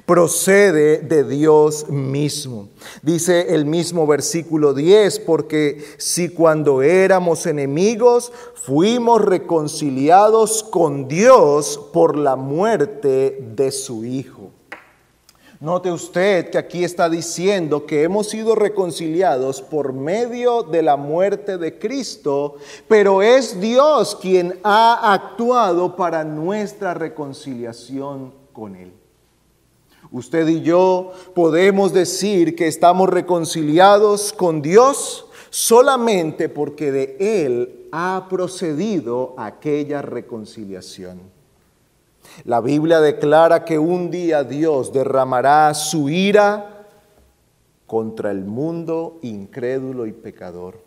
procede 0.04 0.98
de 0.98 1.24
Dios 1.24 1.88
mismo. 1.88 2.68
Dice 3.02 3.54
el 3.54 3.64
mismo 3.64 4.06
versículo 4.06 4.74
10, 4.74 5.20
porque 5.20 5.84
si 5.98 6.28
cuando 6.28 6.82
éramos 6.82 7.46
enemigos 7.46 8.32
fuimos 8.54 9.22
reconciliados 9.22 10.62
con 10.62 11.08
Dios 11.08 11.80
por 11.92 12.16
la 12.16 12.36
muerte 12.36 13.38
de 13.54 13.70
su 13.70 14.04
Hijo. 14.04 14.50
Note 15.60 15.90
usted 15.90 16.50
que 16.50 16.58
aquí 16.58 16.84
está 16.84 17.08
diciendo 17.08 17.86
que 17.86 18.02
hemos 18.02 18.28
sido 18.28 18.54
reconciliados 18.54 19.62
por 19.62 19.94
medio 19.94 20.62
de 20.62 20.82
la 20.82 20.96
muerte 20.96 21.56
de 21.56 21.78
Cristo, 21.78 22.56
pero 22.88 23.22
es 23.22 23.58
Dios 23.58 24.16
quien 24.20 24.58
ha 24.62 25.14
actuado 25.14 25.96
para 25.96 26.24
nuestra 26.24 26.92
reconciliación 26.92 28.34
con 28.52 28.76
Él. 28.76 28.92
Usted 30.16 30.48
y 30.48 30.62
yo 30.62 31.12
podemos 31.34 31.92
decir 31.92 32.56
que 32.56 32.68
estamos 32.68 33.10
reconciliados 33.10 34.32
con 34.32 34.62
Dios 34.62 35.26
solamente 35.50 36.48
porque 36.48 36.90
de 36.90 37.16
Él 37.20 37.86
ha 37.92 38.26
procedido 38.30 39.34
aquella 39.36 40.00
reconciliación. 40.00 41.20
La 42.44 42.62
Biblia 42.62 43.00
declara 43.00 43.66
que 43.66 43.78
un 43.78 44.10
día 44.10 44.42
Dios 44.42 44.90
derramará 44.90 45.74
su 45.74 46.08
ira 46.08 46.86
contra 47.86 48.30
el 48.30 48.46
mundo 48.46 49.18
incrédulo 49.20 50.06
y 50.06 50.12
pecador. 50.12 50.80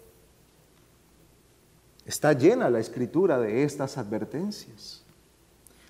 Está 2.03 2.33
llena 2.33 2.67
la 2.71 2.79
escritura 2.79 3.37
de 3.39 3.61
estas 3.63 3.99
advertencias. 3.99 5.03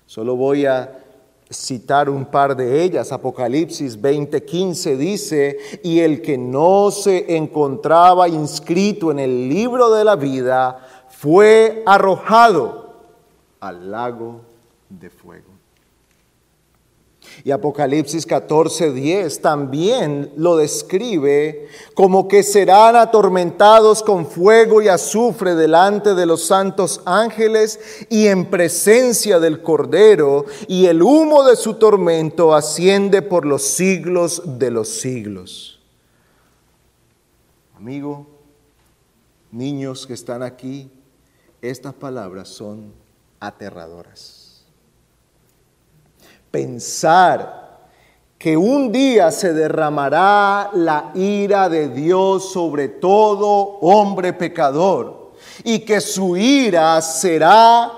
Solo 0.04 0.36
voy 0.36 0.66
a 0.66 1.06
citar 1.50 2.08
un 2.08 2.24
par 2.24 2.56
de 2.56 2.82
ellas. 2.82 3.12
Apocalipsis 3.12 4.00
20:15 4.00 4.96
dice, 4.96 5.58
y 5.82 6.00
el 6.00 6.22
que 6.22 6.38
no 6.38 6.90
se 6.90 7.36
encontraba 7.36 8.28
inscrito 8.28 9.10
en 9.10 9.18
el 9.18 9.48
libro 9.48 9.90
de 9.90 10.04
la 10.04 10.16
vida 10.16 10.86
fue 11.08 11.82
arrojado 11.84 12.94
al 13.60 13.90
lago 13.90 14.40
de 14.88 15.10
fuego. 15.10 15.49
Y 17.42 17.52
Apocalipsis 17.52 18.26
14:10 18.26 19.40
también 19.40 20.32
lo 20.36 20.56
describe 20.56 21.68
como 21.94 22.28
que 22.28 22.42
serán 22.42 22.96
atormentados 22.96 24.02
con 24.02 24.26
fuego 24.26 24.82
y 24.82 24.88
azufre 24.88 25.54
delante 25.54 26.14
de 26.14 26.26
los 26.26 26.44
santos 26.44 27.00
ángeles 27.06 27.80
y 28.10 28.26
en 28.26 28.50
presencia 28.50 29.40
del 29.40 29.62
Cordero, 29.62 30.44
y 30.68 30.86
el 30.86 31.02
humo 31.02 31.44
de 31.44 31.56
su 31.56 31.74
tormento 31.74 32.54
asciende 32.54 33.22
por 33.22 33.46
los 33.46 33.62
siglos 33.62 34.42
de 34.58 34.70
los 34.70 34.88
siglos. 34.88 35.80
Amigo, 37.76 38.26
niños 39.50 40.06
que 40.06 40.12
están 40.12 40.42
aquí, 40.42 40.90
estas 41.62 41.94
palabras 41.94 42.48
son 42.48 42.92
aterradoras 43.40 44.39
pensar 46.50 47.60
que 48.38 48.56
un 48.56 48.90
día 48.90 49.30
se 49.30 49.52
derramará 49.52 50.70
la 50.72 51.10
ira 51.14 51.68
de 51.68 51.88
Dios 51.88 52.50
sobre 52.52 52.88
todo 52.88 53.78
hombre 53.82 54.32
pecador 54.32 55.32
y 55.62 55.80
que 55.80 56.00
su 56.00 56.36
ira 56.36 57.00
será 57.02 57.92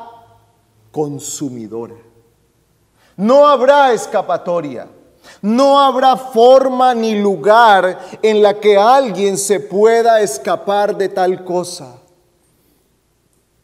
consumidora. 0.91 1.95
No 3.17 3.47
habrá 3.47 3.93
escapatoria. 3.93 4.89
No 5.41 5.81
habrá 5.81 6.17
forma 6.17 6.95
ni 6.95 7.21
lugar 7.21 7.99
en 8.23 8.43
la 8.43 8.59
que 8.59 8.77
alguien 8.77 9.39
se 9.39 9.61
pueda 9.61 10.21
escapar 10.21 10.97
de 10.97 11.09
tal 11.09 11.45
cosa. 11.45 11.97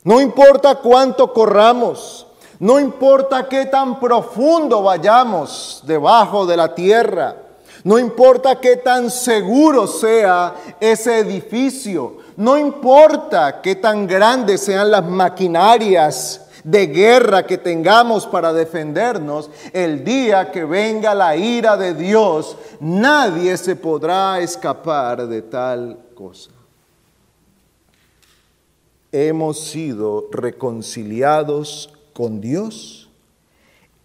No 0.04 0.20
importa 0.20 0.76
cuánto 0.76 1.32
corramos, 1.32 2.27
no 2.60 2.80
importa 2.80 3.48
qué 3.48 3.66
tan 3.66 4.00
profundo 4.00 4.82
vayamos 4.82 5.82
debajo 5.86 6.44
de 6.44 6.56
la 6.56 6.74
tierra. 6.74 7.36
No 7.84 7.98
importa 7.98 8.58
qué 8.58 8.76
tan 8.76 9.10
seguro 9.10 9.86
sea 9.86 10.54
ese 10.80 11.20
edificio. 11.20 12.16
No 12.36 12.58
importa 12.58 13.60
qué 13.62 13.76
tan 13.76 14.06
grandes 14.06 14.62
sean 14.62 14.90
las 14.90 15.04
maquinarias 15.04 16.48
de 16.64 16.88
guerra 16.88 17.46
que 17.46 17.58
tengamos 17.58 18.26
para 18.26 18.52
defendernos, 18.52 19.48
el 19.72 20.04
día 20.04 20.50
que 20.50 20.64
venga 20.64 21.14
la 21.14 21.36
ira 21.36 21.76
de 21.76 21.94
Dios, 21.94 22.56
nadie 22.80 23.56
se 23.56 23.76
podrá 23.76 24.40
escapar 24.40 25.28
de 25.28 25.42
tal 25.42 25.96
cosa. 26.14 26.50
Hemos 29.12 29.60
sido 29.60 30.28
reconciliados 30.30 31.90
con 32.18 32.40
Dios, 32.40 33.08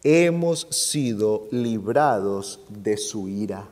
hemos 0.03 0.67
sido 0.69 1.47
librados 1.49 2.59
de 2.69 2.95
su 2.95 3.27
ira. 3.27 3.67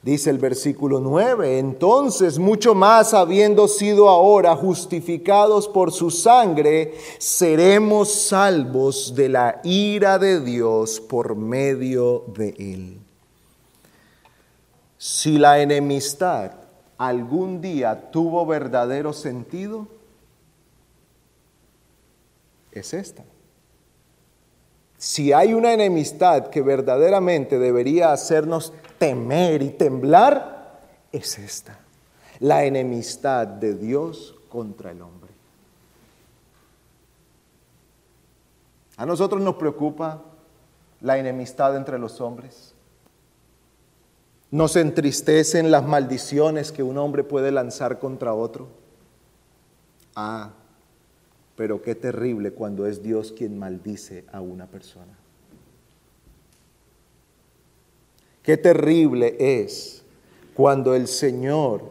Dice 0.00 0.30
el 0.30 0.38
versículo 0.38 1.00
9, 1.00 1.58
entonces 1.58 2.38
mucho 2.38 2.76
más 2.76 3.14
habiendo 3.14 3.66
sido 3.66 4.08
ahora 4.08 4.54
justificados 4.54 5.66
por 5.66 5.90
su 5.90 6.12
sangre, 6.12 6.94
seremos 7.18 8.12
salvos 8.12 9.12
de 9.12 9.28
la 9.28 9.60
ira 9.64 10.20
de 10.20 10.38
Dios 10.38 11.00
por 11.00 11.34
medio 11.34 12.26
de 12.28 12.50
él. 12.58 12.98
Si 14.98 15.36
la 15.36 15.60
enemistad 15.60 16.52
algún 16.96 17.60
día 17.60 18.12
tuvo 18.12 18.46
verdadero 18.46 19.12
sentido, 19.12 19.97
es 22.72 22.94
esta. 22.94 23.24
Si 24.98 25.32
hay 25.32 25.54
una 25.54 25.72
enemistad 25.72 26.48
que 26.48 26.60
verdaderamente 26.60 27.58
debería 27.58 28.12
hacernos 28.12 28.72
temer 28.98 29.62
y 29.62 29.70
temblar, 29.70 30.80
es 31.12 31.38
esta. 31.38 31.78
La 32.40 32.64
enemistad 32.64 33.46
de 33.46 33.74
Dios 33.74 34.34
contra 34.48 34.90
el 34.90 35.02
hombre. 35.02 35.30
A 38.96 39.06
nosotros 39.06 39.40
nos 39.40 39.54
preocupa 39.54 40.20
la 41.00 41.18
enemistad 41.18 41.76
entre 41.76 41.98
los 41.98 42.20
hombres. 42.20 42.74
Nos 44.50 44.74
entristecen 44.74 45.70
las 45.70 45.86
maldiciones 45.86 46.72
que 46.72 46.82
un 46.82 46.98
hombre 46.98 47.22
puede 47.22 47.52
lanzar 47.52 48.00
contra 48.00 48.34
otro. 48.34 48.66
Ah, 50.16 50.50
pero 51.58 51.82
qué 51.82 51.96
terrible 51.96 52.52
cuando 52.52 52.86
es 52.86 53.02
Dios 53.02 53.32
quien 53.36 53.58
maldice 53.58 54.24
a 54.30 54.40
una 54.40 54.66
persona. 54.66 55.18
Qué 58.44 58.56
terrible 58.56 59.34
es 59.40 60.04
cuando 60.54 60.94
el 60.94 61.08
Señor 61.08 61.82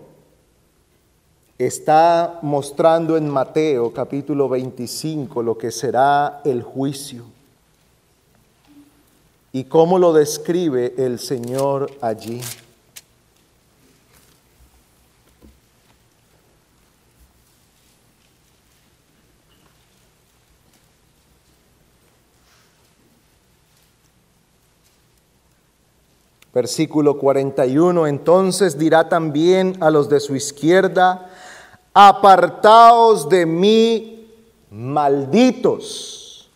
está 1.58 2.40
mostrando 2.44 3.18
en 3.18 3.30
Mateo 3.30 3.92
capítulo 3.92 4.48
25 4.48 5.44
lo 5.44 5.58
que 5.58 5.72
será 5.72 6.40
el 6.46 6.64
juicio. 6.64 7.26
¿Y 9.52 9.66
cómo 9.66 10.00
lo 10.00 10.14
describe 10.14 10.94
el 10.98 11.20
Señor 11.20 11.92
allí? 12.00 12.40
Versículo 26.58 27.20
41, 27.20 28.08
entonces 28.08 28.80
dirá 28.80 29.08
también 29.08 29.78
a 29.80 29.92
los 29.92 30.10
de 30.10 30.20
su 30.20 30.36
izquierda, 30.36 31.30
apartaos 31.94 33.30
de 33.30 33.46
mí, 33.46 34.28
malditos, 34.72 36.50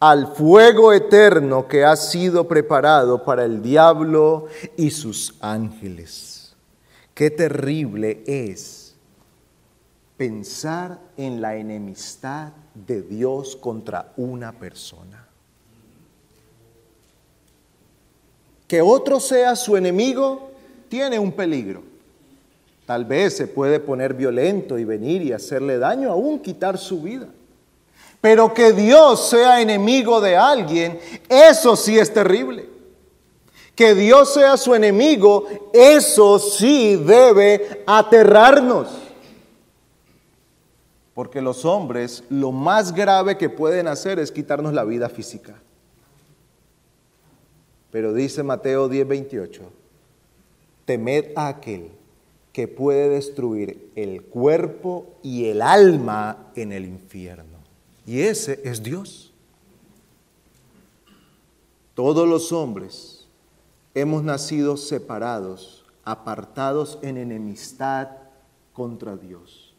al 0.00 0.34
fuego 0.34 0.92
eterno 0.92 1.68
que 1.68 1.84
ha 1.84 1.94
sido 1.94 2.48
preparado 2.48 3.22
para 3.22 3.44
el 3.44 3.62
diablo 3.62 4.46
y 4.76 4.90
sus 4.90 5.36
ángeles. 5.40 6.56
Qué 7.14 7.30
terrible 7.30 8.24
es 8.26 8.96
pensar 10.16 10.98
en 11.16 11.40
la 11.40 11.54
enemistad 11.54 12.50
de 12.74 13.02
Dios 13.02 13.54
contra 13.54 14.14
una 14.16 14.50
persona. 14.50 15.23
Que 18.74 18.82
otro 18.82 19.20
sea 19.20 19.54
su 19.54 19.76
enemigo 19.76 20.50
tiene 20.88 21.16
un 21.16 21.30
peligro. 21.30 21.84
Tal 22.84 23.04
vez 23.04 23.36
se 23.36 23.46
puede 23.46 23.78
poner 23.78 24.14
violento 24.14 24.76
y 24.80 24.84
venir 24.84 25.22
y 25.22 25.32
hacerle 25.32 25.78
daño, 25.78 26.10
aún 26.10 26.40
quitar 26.40 26.76
su 26.76 27.00
vida. 27.00 27.28
Pero 28.20 28.52
que 28.52 28.72
Dios 28.72 29.30
sea 29.30 29.60
enemigo 29.60 30.20
de 30.20 30.36
alguien, 30.36 30.98
eso 31.28 31.76
sí 31.76 31.96
es 31.96 32.12
terrible. 32.12 32.68
Que 33.76 33.94
Dios 33.94 34.34
sea 34.34 34.56
su 34.56 34.74
enemigo, 34.74 35.46
eso 35.72 36.40
sí 36.40 36.96
debe 36.96 37.84
aterrarnos. 37.86 38.88
Porque 41.14 41.40
los 41.40 41.64
hombres 41.64 42.24
lo 42.28 42.50
más 42.50 42.92
grave 42.92 43.38
que 43.38 43.48
pueden 43.48 43.86
hacer 43.86 44.18
es 44.18 44.32
quitarnos 44.32 44.74
la 44.74 44.82
vida 44.82 45.08
física. 45.08 45.54
Pero 47.94 48.12
dice 48.12 48.42
Mateo 48.42 48.88
10:28, 48.88 49.70
temed 50.84 51.26
a 51.36 51.46
aquel 51.46 51.92
que 52.52 52.66
puede 52.66 53.08
destruir 53.08 53.92
el 53.94 54.24
cuerpo 54.24 55.14
y 55.22 55.44
el 55.44 55.62
alma 55.62 56.50
en 56.56 56.72
el 56.72 56.86
infierno. 56.86 57.58
Y 58.04 58.22
ese 58.22 58.60
es 58.64 58.82
Dios. 58.82 59.32
Todos 61.94 62.28
los 62.28 62.50
hombres 62.50 63.28
hemos 63.94 64.24
nacido 64.24 64.76
separados, 64.76 65.84
apartados 66.02 66.98
en 67.00 67.16
enemistad 67.16 68.08
contra 68.72 69.16
Dios. 69.16 69.72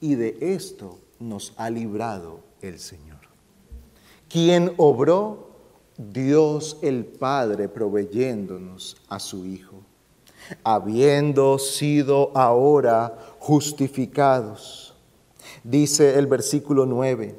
Y 0.00 0.14
de 0.14 0.38
esto 0.40 0.98
nos 1.20 1.52
ha 1.58 1.68
librado 1.68 2.40
el 2.62 2.78
Señor. 2.78 3.18
Quien 4.30 4.72
obró 4.78 5.45
Dios 5.98 6.76
el 6.82 7.06
Padre 7.06 7.68
proveyéndonos 7.68 8.96
a 9.08 9.18
su 9.18 9.46
Hijo, 9.46 9.82
habiendo 10.62 11.58
sido 11.58 12.36
ahora 12.36 13.16
justificados. 13.38 14.94
Dice 15.64 16.18
el 16.18 16.26
versículo 16.26 16.84
9, 16.84 17.38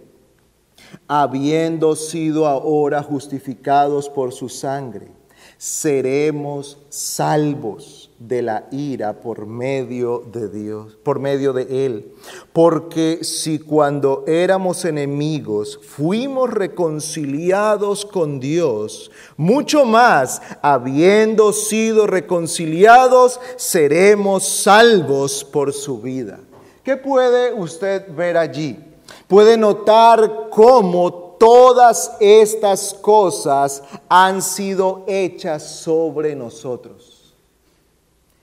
habiendo 1.07 1.95
sido 1.95 2.47
ahora 2.47 3.03
justificados 3.03 4.09
por 4.09 4.33
su 4.33 4.49
sangre, 4.49 5.11
seremos 5.57 6.79
salvos 6.89 8.06
de 8.19 8.41
la 8.41 8.67
ira 8.71 9.19
por 9.19 9.45
medio 9.45 10.23
de 10.31 10.49
Dios, 10.49 10.97
por 11.03 11.19
medio 11.19 11.53
de 11.53 11.85
Él. 11.85 12.13
Porque 12.51 13.23
si 13.23 13.59
cuando 13.59 14.23
éramos 14.27 14.85
enemigos 14.85 15.79
fuimos 15.81 16.49
reconciliados 16.49 18.05
con 18.05 18.39
Dios, 18.39 19.11
mucho 19.35 19.85
más, 19.85 20.41
habiendo 20.61 21.53
sido 21.53 22.07
reconciliados, 22.07 23.39
seremos 23.55 24.43
salvos 24.47 25.43
por 25.43 25.73
su 25.73 26.01
vida. 26.01 26.39
¿Qué 26.83 26.97
puede 26.97 27.53
usted 27.53 28.13
ver 28.15 28.37
allí? 28.37 28.79
Puede 29.27 29.57
notar 29.57 30.47
cómo 30.49 31.27
todas 31.37 32.13
estas 32.19 32.93
cosas 32.93 33.83
han 34.09 34.41
sido 34.41 35.03
hechas 35.07 35.63
sobre 35.63 36.35
nosotros. 36.35 37.16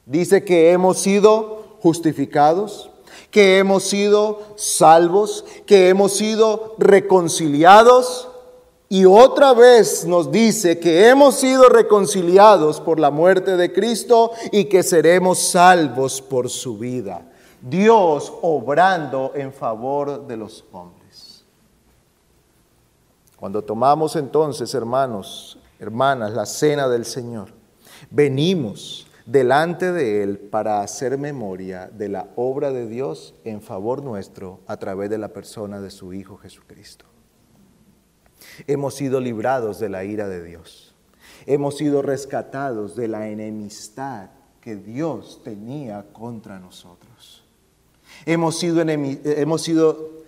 Dice 0.06 0.44
que 0.44 0.72
hemos 0.72 0.98
sido 0.98 1.78
justificados, 1.80 2.90
que 3.30 3.58
hemos 3.58 3.84
sido 3.84 4.40
salvos, 4.56 5.44
que 5.66 5.88
hemos 5.88 6.12
sido 6.12 6.74
reconciliados. 6.78 8.28
Y 8.88 9.06
otra 9.06 9.54
vez 9.54 10.04
nos 10.04 10.30
dice 10.30 10.78
que 10.78 11.08
hemos 11.08 11.36
sido 11.36 11.68
reconciliados 11.68 12.80
por 12.80 13.00
la 13.00 13.10
muerte 13.10 13.56
de 13.56 13.72
Cristo 13.72 14.30
y 14.52 14.66
que 14.66 14.82
seremos 14.82 15.38
salvos 15.38 16.20
por 16.20 16.50
su 16.50 16.78
vida. 16.78 17.30
Dios 17.60 18.32
obrando 18.42 19.32
en 19.34 19.52
favor 19.52 20.26
de 20.26 20.36
los 20.36 20.64
hombres. 20.70 21.44
Cuando 23.36 23.62
tomamos 23.62 24.16
entonces, 24.16 24.74
hermanos, 24.74 25.58
hermanas, 25.78 26.32
la 26.32 26.46
cena 26.46 26.88
del 26.88 27.04
Señor, 27.04 27.48
venimos 28.10 29.06
delante 29.26 29.92
de 29.92 30.22
Él 30.22 30.38
para 30.38 30.80
hacer 30.80 31.18
memoria 31.18 31.88
de 31.88 32.08
la 32.08 32.28
obra 32.36 32.72
de 32.72 32.86
Dios 32.86 33.34
en 33.44 33.62
favor 33.62 34.02
nuestro 34.02 34.60
a 34.66 34.76
través 34.76 35.10
de 35.10 35.18
la 35.18 35.28
persona 35.28 35.80
de 35.80 35.90
su 35.90 36.12
Hijo 36.12 36.36
Jesucristo. 36.36 37.06
Hemos 38.66 38.94
sido 38.94 39.20
librados 39.20 39.78
de 39.78 39.88
la 39.88 40.04
ira 40.04 40.28
de 40.28 40.42
Dios. 40.42 40.94
Hemos 41.46 41.76
sido 41.76 42.02
rescatados 42.02 42.96
de 42.96 43.08
la 43.08 43.28
enemistad 43.28 44.30
que 44.60 44.76
Dios 44.76 45.42
tenía 45.44 46.06
contra 46.12 46.58
nosotros. 46.58 47.44
Hemos 48.26 48.58
sido, 48.58 48.80
hemos 48.82 49.62
sido 49.62 50.23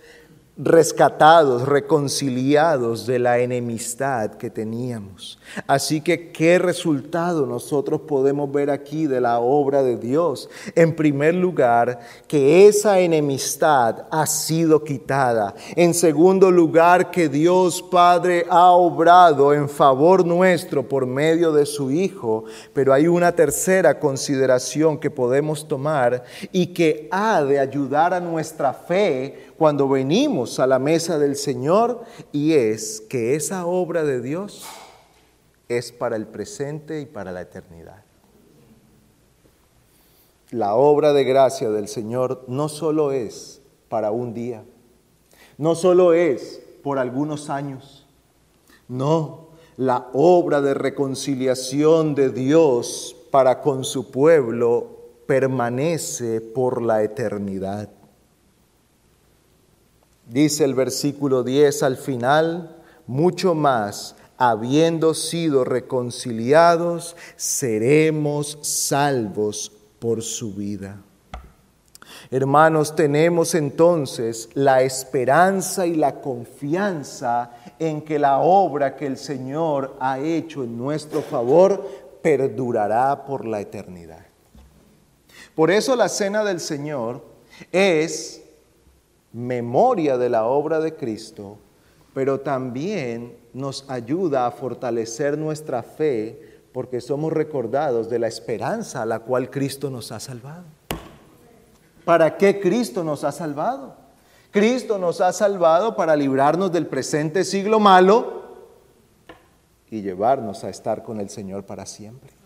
rescatados, 0.57 1.67
reconciliados 1.67 3.05
de 3.05 3.19
la 3.19 3.39
enemistad 3.39 4.31
que 4.31 4.49
teníamos. 4.49 5.37
Así 5.67 6.01
que, 6.01 6.31
¿qué 6.31 6.57
resultado 6.57 7.45
nosotros 7.45 8.01
podemos 8.01 8.51
ver 8.51 8.71
aquí 8.71 9.05
de 9.05 9.21
la 9.21 9.39
obra 9.39 9.83
de 9.83 9.97
Dios? 9.97 10.49
En 10.73 10.95
primer 10.95 11.35
lugar, 11.35 11.99
que 12.27 12.67
esa 12.67 12.99
enemistad 12.99 14.07
ha 14.09 14.25
sido 14.25 14.83
quitada. 14.83 15.53
En 15.75 15.93
segundo 15.93 16.49
lugar, 16.49 17.11
que 17.11 17.29
Dios 17.29 17.83
Padre 17.83 18.45
ha 18.49 18.71
obrado 18.71 19.53
en 19.53 19.69
favor 19.69 20.25
nuestro 20.25 20.87
por 20.87 21.05
medio 21.05 21.51
de 21.51 21.67
su 21.67 21.91
Hijo. 21.91 22.45
Pero 22.73 22.93
hay 22.93 23.07
una 23.07 23.31
tercera 23.31 23.99
consideración 23.99 24.97
que 24.97 25.11
podemos 25.11 25.67
tomar 25.67 26.23
y 26.51 26.67
que 26.67 27.07
ha 27.11 27.43
de 27.43 27.59
ayudar 27.59 28.13
a 28.13 28.19
nuestra 28.19 28.73
fe 28.73 29.46
cuando 29.57 29.89
venimos 29.89 30.59
a 30.59 30.67
la 30.67 30.79
mesa 30.79 31.17
del 31.17 31.35
Señor 31.35 32.03
y 32.31 32.53
es 32.53 33.01
que 33.01 33.35
esa 33.35 33.65
obra 33.65 34.03
de 34.03 34.21
Dios 34.21 34.63
es 35.67 35.91
para 35.91 36.15
el 36.15 36.27
presente 36.27 37.01
y 37.01 37.05
para 37.05 37.31
la 37.31 37.41
eternidad. 37.41 38.03
La 40.51 40.75
obra 40.75 41.11
de 41.11 41.23
gracia 41.23 41.69
del 41.69 41.87
Señor 41.87 42.45
no 42.47 42.69
solo 42.69 43.11
es 43.11 43.61
para 43.89 44.11
un 44.11 44.33
día, 44.33 44.63
no 45.57 45.75
solo 45.75 46.13
es 46.13 46.61
por 46.83 46.99
algunos 46.99 47.49
años, 47.49 48.05
no, 48.87 49.47
la 49.75 50.07
obra 50.13 50.61
de 50.61 50.73
reconciliación 50.73 52.15
de 52.15 52.29
Dios 52.29 53.15
para 53.31 53.61
con 53.61 53.83
su 53.83 54.09
pueblo 54.09 54.97
permanece 55.25 56.39
por 56.39 56.81
la 56.81 57.03
eternidad. 57.03 57.89
Dice 60.27 60.65
el 60.65 60.73
versículo 60.73 61.43
10 61.43 61.83
al 61.83 61.95
final, 61.95 62.75
mucho 63.05 63.55
más, 63.55 64.15
habiendo 64.37 65.13
sido 65.13 65.63
reconciliados, 65.63 67.15
seremos 67.37 68.59
salvos 68.61 69.71
por 69.99 70.21
su 70.21 70.53
vida. 70.53 71.01
Hermanos, 72.29 72.93
tenemos 72.93 73.55
entonces 73.55 74.49
la 74.53 74.81
esperanza 74.81 75.85
y 75.85 75.95
la 75.95 76.19
confianza 76.19 77.51
en 77.79 78.01
que 78.01 78.19
la 78.19 78.39
obra 78.39 78.97
que 78.97 79.05
el 79.05 79.15
Señor 79.15 79.95
ha 80.01 80.19
hecho 80.19 80.63
en 80.65 80.77
nuestro 80.77 81.21
favor 81.21 81.87
perdurará 82.21 83.23
por 83.25 83.45
la 83.45 83.61
eternidad. 83.61 84.25
Por 85.55 85.71
eso 85.71 85.95
la 85.95 86.09
cena 86.09 86.43
del 86.43 86.59
Señor 86.59 87.23
es 87.71 88.41
memoria 89.37 90.17
de 90.17 90.29
la 90.29 90.45
obra 90.45 90.79
de 90.79 90.95
Cristo, 90.95 91.57
pero 92.13 92.39
también 92.39 93.37
nos 93.53 93.87
ayuda 93.89 94.47
a 94.47 94.51
fortalecer 94.51 95.37
nuestra 95.37 95.83
fe 95.83 96.61
porque 96.73 97.01
somos 97.01 97.31
recordados 97.31 98.09
de 98.09 98.19
la 98.19 98.27
esperanza 98.27 99.03
a 99.03 99.05
la 99.05 99.19
cual 99.19 99.49
Cristo 99.51 99.89
nos 99.89 100.11
ha 100.11 100.19
salvado. 100.19 100.63
¿Para 102.03 102.37
qué 102.37 102.59
Cristo 102.59 103.03
nos 103.03 103.23
ha 103.23 103.31
salvado? 103.31 103.95
Cristo 104.49 104.97
nos 104.97 105.21
ha 105.21 105.31
salvado 105.31 105.95
para 105.95 106.15
librarnos 106.15 106.71
del 106.71 106.87
presente 106.87 107.43
siglo 107.43 107.79
malo 107.79 108.43
y 109.91 110.01
llevarnos 110.01 110.63
a 110.63 110.69
estar 110.69 111.03
con 111.03 111.19
el 111.19 111.29
Señor 111.29 111.63
para 111.63 111.85
siempre 111.85 112.36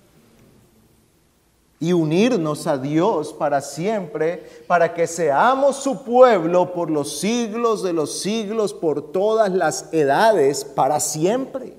y 1.82 1.94
unirnos 1.94 2.68
a 2.68 2.78
Dios 2.78 3.34
para 3.34 3.60
siempre, 3.60 4.48
para 4.68 4.94
que 4.94 5.08
seamos 5.08 5.78
su 5.78 6.04
pueblo 6.04 6.74
por 6.74 6.92
los 6.92 7.20
siglos 7.20 7.82
de 7.82 7.92
los 7.92 8.22
siglos, 8.22 8.72
por 8.72 9.12
todas 9.12 9.52
las 9.52 9.92
edades, 9.92 10.64
para 10.64 11.00
siempre. 11.00 11.76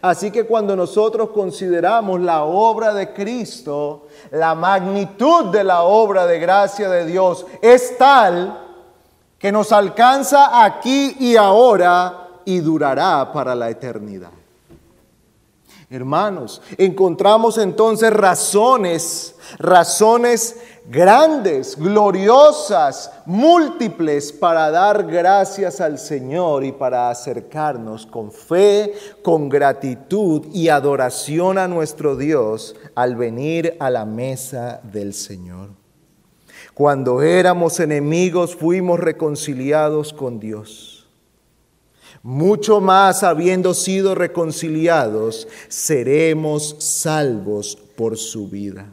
Así 0.00 0.30
que 0.30 0.46
cuando 0.46 0.76
nosotros 0.76 1.30
consideramos 1.30 2.20
la 2.20 2.44
obra 2.44 2.94
de 2.94 3.12
Cristo, 3.12 4.06
la 4.30 4.54
magnitud 4.54 5.46
de 5.46 5.64
la 5.64 5.82
obra 5.82 6.24
de 6.24 6.38
gracia 6.38 6.88
de 6.88 7.06
Dios 7.06 7.44
es 7.60 7.98
tal 7.98 8.66
que 9.36 9.50
nos 9.50 9.72
alcanza 9.72 10.64
aquí 10.64 11.16
y 11.18 11.34
ahora 11.34 12.28
y 12.44 12.60
durará 12.60 13.32
para 13.32 13.56
la 13.56 13.68
eternidad. 13.68 14.30
Hermanos, 15.88 16.62
encontramos 16.78 17.58
entonces 17.58 18.12
razones, 18.12 19.36
razones 19.58 20.56
grandes, 20.88 21.76
gloriosas, 21.76 23.12
múltiples 23.24 24.32
para 24.32 24.70
dar 24.72 25.04
gracias 25.04 25.80
al 25.80 25.98
Señor 25.98 26.64
y 26.64 26.72
para 26.72 27.08
acercarnos 27.08 28.04
con 28.04 28.32
fe, 28.32 28.94
con 29.22 29.48
gratitud 29.48 30.46
y 30.52 30.70
adoración 30.70 31.56
a 31.56 31.68
nuestro 31.68 32.16
Dios 32.16 32.74
al 32.96 33.14
venir 33.14 33.76
a 33.78 33.88
la 33.88 34.04
mesa 34.04 34.80
del 34.82 35.14
Señor. 35.14 35.70
Cuando 36.74 37.22
éramos 37.22 37.78
enemigos 37.78 38.56
fuimos 38.56 38.98
reconciliados 38.98 40.12
con 40.12 40.40
Dios 40.40 40.95
mucho 42.26 42.80
más 42.80 43.22
habiendo 43.22 43.72
sido 43.72 44.16
reconciliados, 44.16 45.46
seremos 45.68 46.74
salvos 46.80 47.76
por 47.94 48.18
su 48.18 48.48
vida. 48.48 48.86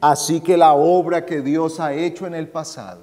Así 0.00 0.40
que 0.40 0.56
la 0.56 0.74
obra 0.74 1.26
que 1.26 1.42
Dios 1.42 1.78
ha 1.78 1.94
hecho 1.94 2.26
en 2.26 2.34
el 2.34 2.48
pasado, 2.48 3.02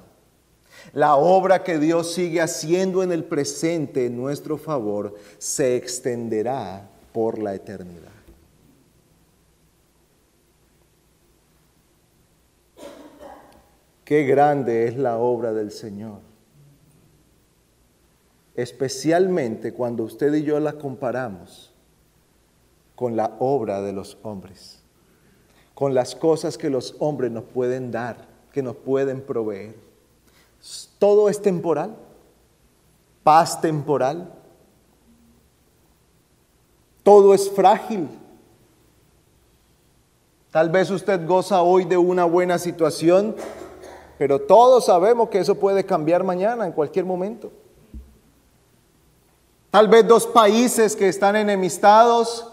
la 0.92 1.16
obra 1.16 1.64
que 1.64 1.78
Dios 1.78 2.12
sigue 2.12 2.42
haciendo 2.42 3.02
en 3.02 3.10
el 3.10 3.24
presente 3.24 4.04
en 4.04 4.18
nuestro 4.18 4.58
favor, 4.58 5.14
se 5.38 5.76
extenderá 5.76 6.90
por 7.14 7.38
la 7.38 7.54
eternidad. 7.54 8.12
Qué 14.04 14.24
grande 14.24 14.88
es 14.88 14.98
la 14.98 15.16
obra 15.16 15.54
del 15.54 15.70
Señor 15.70 16.31
especialmente 18.54 19.72
cuando 19.72 20.04
usted 20.04 20.32
y 20.34 20.42
yo 20.42 20.60
la 20.60 20.74
comparamos 20.74 21.72
con 22.94 23.16
la 23.16 23.36
obra 23.38 23.80
de 23.82 23.92
los 23.92 24.18
hombres, 24.22 24.80
con 25.74 25.94
las 25.94 26.14
cosas 26.14 26.58
que 26.58 26.70
los 26.70 26.94
hombres 26.98 27.30
nos 27.30 27.44
pueden 27.44 27.90
dar, 27.90 28.28
que 28.52 28.62
nos 28.62 28.76
pueden 28.76 29.22
proveer. 29.22 29.74
Todo 30.98 31.28
es 31.28 31.40
temporal, 31.40 31.96
paz 33.22 33.60
temporal, 33.60 34.32
todo 37.02 37.34
es 37.34 37.50
frágil, 37.50 38.08
Tal 40.52 40.68
vez 40.68 40.90
usted 40.90 41.26
goza 41.26 41.62
hoy 41.62 41.86
de 41.86 41.96
una 41.96 42.26
buena 42.26 42.58
situación, 42.58 43.34
pero 44.18 44.38
todos 44.38 44.84
sabemos 44.84 45.30
que 45.30 45.38
eso 45.38 45.54
puede 45.54 45.86
cambiar 45.86 46.24
mañana, 46.24 46.66
en 46.66 46.72
cualquier 46.72 47.06
momento. 47.06 47.50
Tal 49.72 49.88
vez 49.88 50.06
dos 50.06 50.26
países 50.26 50.94
que 50.94 51.08
están 51.08 51.34
enemistados 51.34 52.46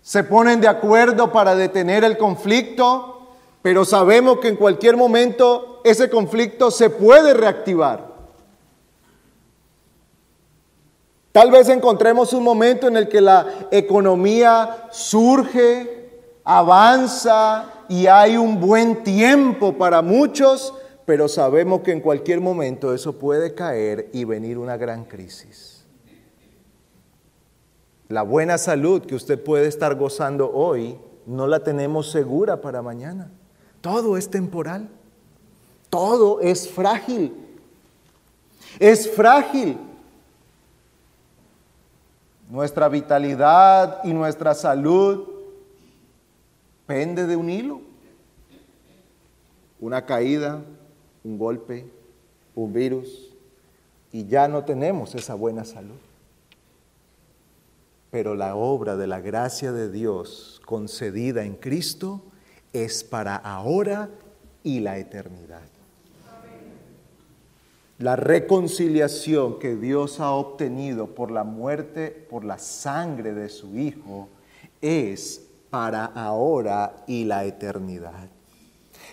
se 0.00 0.24
ponen 0.24 0.58
de 0.62 0.66
acuerdo 0.66 1.30
para 1.30 1.54
detener 1.54 2.04
el 2.04 2.16
conflicto, 2.16 3.28
pero 3.60 3.84
sabemos 3.84 4.38
que 4.38 4.48
en 4.48 4.56
cualquier 4.56 4.96
momento 4.96 5.82
ese 5.84 6.08
conflicto 6.08 6.70
se 6.70 6.88
puede 6.88 7.34
reactivar. 7.34 8.14
Tal 11.32 11.50
vez 11.50 11.68
encontremos 11.68 12.32
un 12.32 12.44
momento 12.44 12.88
en 12.88 12.96
el 12.96 13.06
que 13.06 13.20
la 13.20 13.68
economía 13.70 14.86
surge, 14.90 16.22
avanza 16.44 17.74
y 17.90 18.06
hay 18.06 18.38
un 18.38 18.58
buen 18.58 19.04
tiempo 19.04 19.74
para 19.74 20.00
muchos, 20.00 20.72
pero 21.04 21.28
sabemos 21.28 21.82
que 21.82 21.92
en 21.92 22.00
cualquier 22.00 22.40
momento 22.40 22.94
eso 22.94 23.18
puede 23.18 23.54
caer 23.54 24.08
y 24.14 24.24
venir 24.24 24.56
una 24.56 24.78
gran 24.78 25.04
crisis. 25.04 25.69
La 28.10 28.22
buena 28.22 28.58
salud 28.58 29.02
que 29.02 29.14
usted 29.14 29.40
puede 29.40 29.68
estar 29.68 29.94
gozando 29.94 30.50
hoy 30.52 30.98
no 31.26 31.46
la 31.46 31.62
tenemos 31.62 32.10
segura 32.10 32.60
para 32.60 32.82
mañana. 32.82 33.30
Todo 33.80 34.16
es 34.16 34.28
temporal. 34.28 34.88
Todo 35.90 36.40
es 36.40 36.68
frágil. 36.68 37.32
Es 38.80 39.08
frágil. 39.08 39.78
Nuestra 42.48 42.88
vitalidad 42.88 44.02
y 44.02 44.12
nuestra 44.12 44.54
salud 44.54 45.28
pende 46.86 47.28
de 47.28 47.36
un 47.36 47.48
hilo. 47.48 47.80
Una 49.78 50.04
caída, 50.04 50.60
un 51.22 51.38
golpe, 51.38 51.86
un 52.56 52.72
virus, 52.72 53.30
y 54.10 54.26
ya 54.26 54.48
no 54.48 54.64
tenemos 54.64 55.14
esa 55.14 55.36
buena 55.36 55.64
salud. 55.64 56.09
Pero 58.10 58.34
la 58.34 58.56
obra 58.56 58.96
de 58.96 59.06
la 59.06 59.20
gracia 59.20 59.72
de 59.72 59.90
Dios 59.90 60.60
concedida 60.64 61.44
en 61.44 61.54
Cristo 61.54 62.22
es 62.72 63.04
para 63.04 63.36
ahora 63.36 64.10
y 64.62 64.80
la 64.80 64.98
eternidad. 64.98 65.62
La 67.98 68.16
reconciliación 68.16 69.58
que 69.58 69.76
Dios 69.76 70.20
ha 70.20 70.30
obtenido 70.30 71.08
por 71.08 71.30
la 71.30 71.44
muerte, 71.44 72.10
por 72.30 72.44
la 72.44 72.58
sangre 72.58 73.34
de 73.34 73.50
su 73.50 73.76
Hijo, 73.76 74.28
es 74.80 75.42
para 75.68 76.06
ahora 76.06 77.04
y 77.06 77.24
la 77.24 77.44
eternidad. 77.44 78.28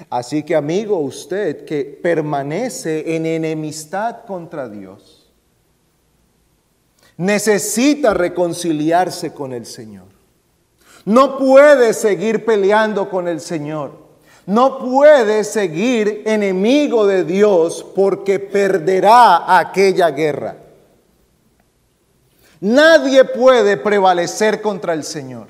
Así 0.09 0.43
que 0.43 0.55
amigo, 0.55 0.99
usted 0.99 1.65
que 1.65 1.83
permanece 1.83 3.15
en 3.15 3.25
enemistad 3.25 4.25
contra 4.25 4.69
Dios, 4.69 5.16
necesita 7.17 8.13
reconciliarse 8.13 9.33
con 9.33 9.53
el 9.53 9.65
Señor. 9.65 10.05
No 11.05 11.37
puede 11.37 11.93
seguir 11.93 12.45
peleando 12.45 13.09
con 13.09 13.27
el 13.27 13.41
Señor 13.41 14.07
no 14.47 14.79
puede 14.79 15.43
seguir 15.43 16.23
enemigo 16.25 17.05
de 17.05 17.25
Dios 17.25 17.85
porque 17.93 18.39
perderá 18.39 19.59
aquella 19.59 20.09
guerra. 20.11 20.55
Nadie 22.61 23.25
puede 23.25 23.75
prevalecer 23.75 24.61
contra 24.61 24.93
el 24.93 25.03
Señor. 25.03 25.47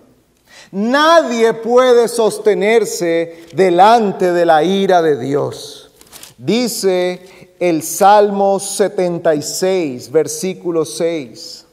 Nadie 0.71 1.53
puede 1.53 2.08
sostenerse 2.08 3.45
delante 3.53 4.34
de 4.34 4.45
la 4.47 4.63
ira 4.63 5.03
de 5.03 5.15
Dios. 5.19 5.91
Dice 6.39 7.37
el 7.59 7.83
Salmo 7.83 8.59
76, 8.59 10.11
versículo 10.11 10.85
6. 10.85 11.65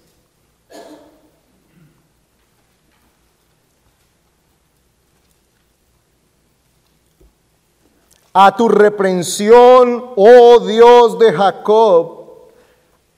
A 8.37 8.57
tu 8.57 8.69
reprensión, 8.69 10.07
oh 10.17 10.59
Dios 10.67 11.19
de 11.21 11.33
Jacob, 11.33 12.25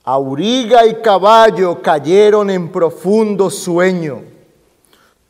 auriga 0.03 0.85
y 0.85 1.01
caballo 1.01 1.81
cayeron 1.81 2.51
en 2.51 2.71
profundo 2.71 3.49
sueño. 3.49 4.21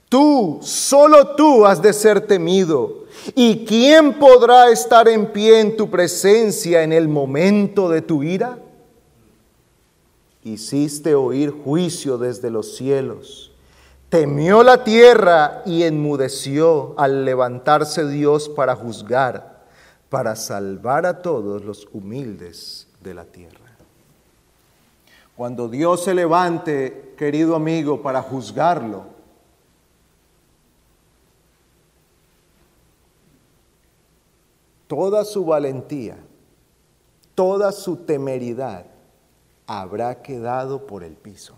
Tú, 0.09 0.59
solo 0.61 1.35
tú 1.35 1.65
has 1.65 1.81
de 1.81 1.93
ser 1.93 2.27
temido. 2.27 3.06
¿Y 3.35 3.65
quién 3.65 4.13
podrá 4.13 4.69
estar 4.69 5.07
en 5.07 5.31
pie 5.31 5.59
en 5.59 5.77
tu 5.77 5.89
presencia 5.89 6.83
en 6.83 6.93
el 6.93 7.07
momento 7.07 7.89
de 7.89 8.01
tu 8.01 8.23
ira? 8.23 8.59
Hiciste 10.43 11.15
oír 11.15 11.51
juicio 11.51 12.17
desde 12.17 12.49
los 12.49 12.75
cielos. 12.75 13.51
Temió 14.09 14.63
la 14.63 14.83
tierra 14.83 15.61
y 15.65 15.83
enmudeció 15.83 16.93
al 16.97 17.25
levantarse 17.25 18.07
Dios 18.07 18.47
para 18.47 18.75
juzgar 18.75 19.57
para 20.09 20.35
salvar 20.35 21.05
a 21.05 21.21
todos 21.21 21.63
los 21.63 21.87
humildes 21.91 22.87
de 23.01 23.13
la 23.13 23.25
tierra. 23.25 23.59
Cuando 25.35 25.67
Dios 25.67 26.03
se 26.03 26.13
levante, 26.13 27.13
querido 27.17 27.55
amigo, 27.55 28.01
para 28.01 28.21
juzgarlo, 28.21 29.05
toda 34.87 35.25
su 35.25 35.45
valentía, 35.45 36.17
toda 37.35 37.71
su 37.71 37.97
temeridad 37.97 38.85
habrá 39.67 40.21
quedado 40.21 40.87
por 40.87 41.03
el 41.03 41.13
piso. 41.13 41.53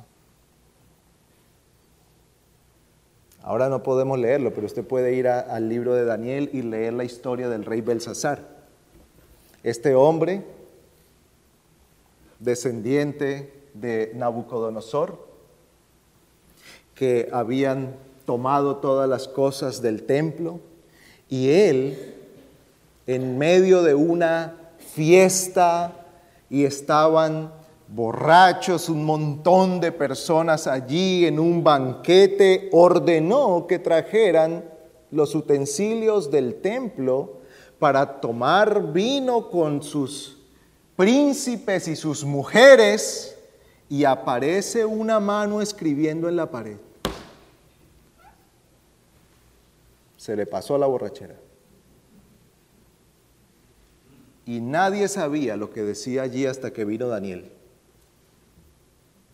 Ahora 3.41 3.69
no 3.69 3.81
podemos 3.83 4.19
leerlo, 4.19 4.53
pero 4.53 4.67
usted 4.67 4.85
puede 4.85 5.13
ir 5.13 5.27
al 5.27 5.69
libro 5.69 5.93
de 5.93 6.03
Daniel 6.05 6.49
y 6.51 6.61
leer 6.61 6.93
la 6.93 7.05
historia 7.05 7.47
del 7.47 7.65
rey 7.65 7.81
Belsasar. 7.81 8.43
Este 9.63 9.95
hombre, 9.95 10.43
descendiente 12.39 13.53
de 13.73 14.11
Nabucodonosor, 14.15 15.27
que 16.95 17.29
habían 17.31 17.95
tomado 18.25 18.77
todas 18.77 19.07
las 19.07 19.27
cosas 19.27 19.81
del 19.81 20.03
templo, 20.03 20.59
y 21.29 21.51
él, 21.51 22.18
en 23.10 23.39
medio 23.39 23.82
de 23.82 23.95
una 23.95 24.56
fiesta, 24.93 26.06
y 26.48 26.63
estaban 26.63 27.52
borrachos, 27.88 28.88
un 28.88 29.04
montón 29.04 29.80
de 29.80 29.91
personas 29.91 30.67
allí 30.67 31.26
en 31.26 31.39
un 31.39 31.63
banquete, 31.63 32.69
ordenó 32.72 33.65
que 33.67 33.80
trajeran 33.80 34.63
los 35.10 35.34
utensilios 35.34 36.30
del 36.30 36.62
templo 36.62 37.39
para 37.80 38.22
tomar 38.22 38.93
vino 38.93 39.50
con 39.50 39.82
sus 39.82 40.38
príncipes 40.95 41.88
y 41.88 41.95
sus 41.95 42.24
mujeres 42.24 43.36
y 43.89 44.04
aparece 44.04 44.86
una 44.86 45.19
mano 45.19 45.63
escribiendo 45.63 46.30
en 46.30 46.36
la 46.36 46.52
pared. 46.52 46.78
Se 50.15 50.36
le 50.36 50.45
pasó 50.45 50.78
la 50.78 50.86
borrachera. 50.86 51.48
Y 54.49 54.62
nadie 54.62 55.07
sabía 55.07 55.57
lo 55.57 55.69
que 55.69 55.83
decía 55.83 56.23
allí 56.23 56.47
hasta 56.47 56.73
que 56.73 56.83
vino 56.83 57.07
Daniel. 57.07 57.51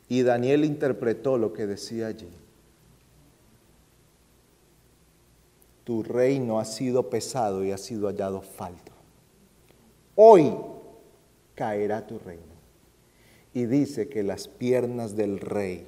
Y 0.10 0.24
Daniel 0.24 0.66
interpretó 0.66 1.38
lo 1.38 1.54
que 1.54 1.66
decía 1.66 2.08
allí. 2.08 2.28
Tu 5.86 6.04
reino 6.04 6.60
ha 6.60 6.66
sido 6.66 7.10
pesado 7.10 7.64
y 7.64 7.72
ha 7.72 7.78
sido 7.78 8.10
hallado 8.10 8.42
falto. 8.42 8.92
Hoy 10.16 10.54
caerá 11.56 12.06
tu 12.06 12.20
reino. 12.20 12.44
Y 13.54 13.68
dice 13.68 14.10
que 14.10 14.22
las 14.22 14.50
piernas 14.50 15.16
del 15.16 15.40
rey 15.40 15.88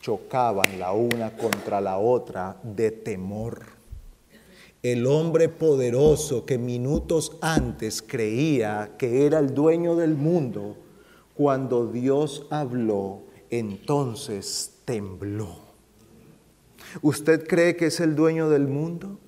chocaban 0.00 0.80
la 0.80 0.90
una 0.90 1.36
contra 1.36 1.80
la 1.80 1.98
otra 1.98 2.56
de 2.64 2.90
temor. 2.90 3.73
El 4.84 5.06
hombre 5.06 5.48
poderoso 5.48 6.44
que 6.44 6.58
minutos 6.58 7.38
antes 7.40 8.02
creía 8.02 8.90
que 8.98 9.24
era 9.24 9.38
el 9.38 9.54
dueño 9.54 9.96
del 9.96 10.14
mundo, 10.14 10.76
cuando 11.32 11.86
Dios 11.86 12.46
habló, 12.50 13.22
entonces 13.48 14.74
tembló. 14.84 15.56
¿Usted 17.00 17.48
cree 17.48 17.76
que 17.76 17.86
es 17.86 17.98
el 17.98 18.14
dueño 18.14 18.50
del 18.50 18.68
mundo? 18.68 19.18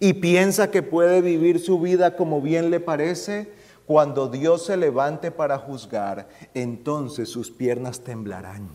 ¿Y 0.00 0.14
piensa 0.14 0.72
que 0.72 0.82
puede 0.82 1.20
vivir 1.20 1.60
su 1.60 1.78
vida 1.78 2.16
como 2.16 2.42
bien 2.42 2.72
le 2.72 2.80
parece? 2.80 3.52
Cuando 3.86 4.26
Dios 4.26 4.66
se 4.66 4.76
levante 4.76 5.30
para 5.30 5.56
juzgar, 5.56 6.28
entonces 6.52 7.28
sus 7.28 7.52
piernas 7.52 8.00
temblarán. 8.00 8.68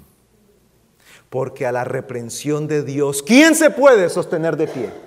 Porque 1.30 1.66
a 1.66 1.74
la 1.74 1.84
reprensión 1.84 2.70
de 2.70 2.84
Dios, 2.84 3.22
¿quién 3.22 3.54
se 3.54 3.70
puede 3.70 4.08
sostener 4.08 4.56
de 4.56 4.68
pie? 4.68 5.05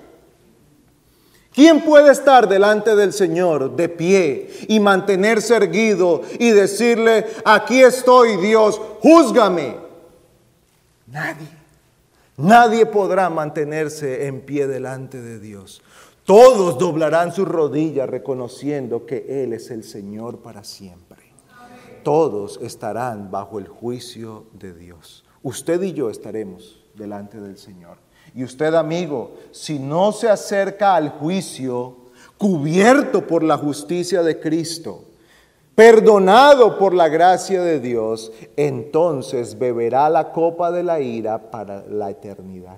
¿Quién 1.59 1.81
puede 1.81 2.13
estar 2.13 2.47
delante 2.47 2.95
del 2.95 3.11
Señor 3.11 3.75
de 3.75 3.89
pie 3.89 4.49
y 4.69 4.79
mantenerse 4.79 5.57
erguido 5.57 6.21
y 6.39 6.51
decirle, 6.51 7.25
aquí 7.43 7.81
estoy 7.81 8.37
Dios, 8.37 8.79
júzgame? 9.01 9.75
Nadie. 11.07 11.49
Nadie 12.37 12.85
podrá 12.85 13.29
mantenerse 13.29 14.27
en 14.27 14.39
pie 14.39 14.67
delante 14.67 15.21
de 15.21 15.37
Dios. 15.37 15.81
Todos 16.23 16.77
doblarán 16.77 17.33
sus 17.33 17.45
rodillas 17.45 18.09
reconociendo 18.09 19.05
que 19.05 19.43
Él 19.43 19.51
es 19.51 19.69
el 19.69 19.83
Señor 19.83 20.39
para 20.39 20.63
siempre. 20.63 21.33
Todos 22.05 22.57
estarán 22.63 23.31
bajo 23.31 23.59
el 23.59 23.67
juicio 23.67 24.45
de 24.53 24.73
Dios. 24.73 25.25
Usted 25.43 25.81
y 25.81 25.91
yo 25.91 26.09
estaremos 26.09 26.85
delante 26.95 27.41
del 27.41 27.57
Señor. 27.57 27.97
Y 28.35 28.43
usted, 28.43 28.73
amigo, 28.73 29.31
si 29.51 29.79
no 29.79 30.11
se 30.11 30.29
acerca 30.29 30.95
al 30.95 31.09
juicio 31.09 31.95
cubierto 32.37 33.25
por 33.27 33.43
la 33.43 33.57
justicia 33.57 34.23
de 34.23 34.39
Cristo, 34.39 35.03
perdonado 35.75 36.77
por 36.77 36.93
la 36.93 37.07
gracia 37.07 37.61
de 37.61 37.79
Dios, 37.79 38.31
entonces 38.55 39.57
beberá 39.57 40.09
la 40.09 40.31
copa 40.31 40.71
de 40.71 40.83
la 40.83 40.99
ira 40.99 41.51
para 41.51 41.85
la 41.87 42.09
eternidad. 42.09 42.77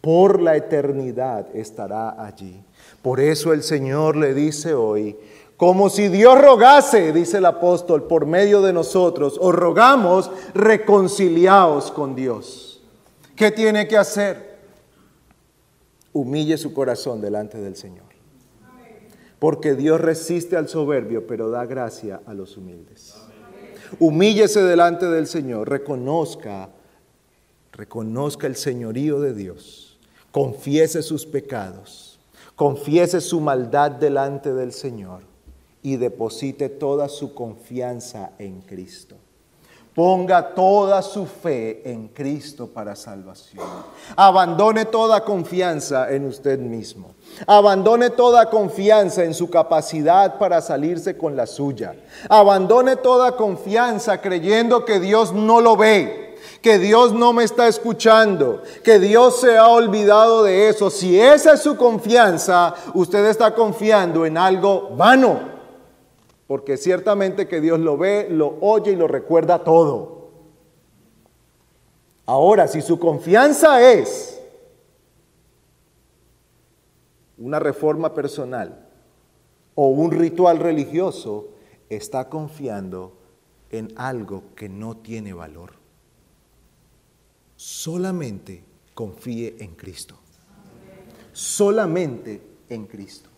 Por 0.00 0.40
la 0.40 0.56
eternidad 0.56 1.46
estará 1.54 2.22
allí. 2.24 2.62
Por 3.02 3.20
eso 3.20 3.52
el 3.52 3.62
Señor 3.62 4.16
le 4.16 4.34
dice 4.34 4.74
hoy, 4.74 5.16
como 5.56 5.88
si 5.88 6.08
Dios 6.08 6.40
rogase, 6.40 7.12
dice 7.12 7.38
el 7.38 7.46
apóstol, 7.46 8.04
por 8.04 8.26
medio 8.26 8.60
de 8.60 8.72
nosotros, 8.72 9.38
os 9.40 9.54
rogamos, 9.54 10.30
reconciliaos 10.54 11.90
con 11.90 12.14
Dios. 12.14 12.65
¿Qué 13.36 13.50
tiene 13.50 13.86
que 13.86 13.98
hacer? 13.98 14.56
Humille 16.14 16.56
su 16.56 16.72
corazón 16.72 17.20
delante 17.20 17.58
del 17.58 17.76
Señor. 17.76 18.06
Porque 19.38 19.74
Dios 19.74 20.00
resiste 20.00 20.56
al 20.56 20.68
soberbio, 20.68 21.26
pero 21.26 21.50
da 21.50 21.66
gracia 21.66 22.22
a 22.24 22.32
los 22.32 22.56
humildes. 22.56 23.14
Humíllese 24.00 24.62
delante 24.62 25.06
del 25.06 25.26
Señor, 25.26 25.68
reconozca, 25.68 26.70
reconozca 27.72 28.46
el 28.46 28.56
señorío 28.56 29.20
de 29.20 29.34
Dios, 29.34 29.98
confiese 30.32 31.02
sus 31.02 31.26
pecados, 31.26 32.18
confiese 32.56 33.20
su 33.20 33.40
maldad 33.40 33.90
delante 33.92 34.54
del 34.54 34.72
Señor 34.72 35.22
y 35.82 35.96
deposite 35.96 36.70
toda 36.70 37.08
su 37.08 37.34
confianza 37.34 38.32
en 38.38 38.62
Cristo. 38.62 39.16
Ponga 39.96 40.54
toda 40.54 41.00
su 41.00 41.24
fe 41.24 41.80
en 41.90 42.08
Cristo 42.08 42.66
para 42.66 42.94
salvación. 42.94 43.64
Abandone 44.14 44.84
toda 44.84 45.24
confianza 45.24 46.12
en 46.12 46.26
usted 46.26 46.58
mismo. 46.58 47.14
Abandone 47.46 48.10
toda 48.10 48.50
confianza 48.50 49.24
en 49.24 49.32
su 49.32 49.48
capacidad 49.48 50.38
para 50.38 50.60
salirse 50.60 51.16
con 51.16 51.34
la 51.34 51.46
suya. 51.46 51.94
Abandone 52.28 52.96
toda 52.96 53.32
confianza 53.36 54.20
creyendo 54.20 54.84
que 54.84 55.00
Dios 55.00 55.32
no 55.32 55.62
lo 55.62 55.78
ve, 55.78 56.36
que 56.60 56.78
Dios 56.78 57.14
no 57.14 57.32
me 57.32 57.44
está 57.44 57.66
escuchando, 57.66 58.62
que 58.84 58.98
Dios 58.98 59.40
se 59.40 59.56
ha 59.56 59.68
olvidado 59.68 60.42
de 60.42 60.68
eso. 60.68 60.90
Si 60.90 61.18
esa 61.18 61.54
es 61.54 61.62
su 61.62 61.74
confianza, 61.78 62.74
usted 62.92 63.24
está 63.24 63.54
confiando 63.54 64.26
en 64.26 64.36
algo 64.36 64.90
vano 64.94 65.55
porque 66.46 66.76
ciertamente 66.76 67.48
que 67.48 67.60
Dios 67.60 67.80
lo 67.80 67.96
ve, 67.96 68.28
lo 68.30 68.58
oye 68.60 68.92
y 68.92 68.96
lo 68.96 69.08
recuerda 69.08 69.64
todo. 69.64 70.30
Ahora, 72.24 72.68
si 72.68 72.82
su 72.82 72.98
confianza 72.98 73.80
es 73.92 74.40
una 77.38 77.58
reforma 77.58 78.14
personal 78.14 78.88
o 79.74 79.88
un 79.88 80.10
ritual 80.10 80.58
religioso, 80.58 81.50
está 81.88 82.28
confiando 82.28 83.16
en 83.70 83.92
algo 83.96 84.44
que 84.54 84.68
no 84.68 84.96
tiene 84.96 85.32
valor. 85.32 85.74
Solamente 87.56 88.64
confíe 88.94 89.56
en 89.60 89.74
Cristo. 89.74 90.16
Solamente 91.32 92.42
en 92.68 92.86
Cristo. 92.86 93.30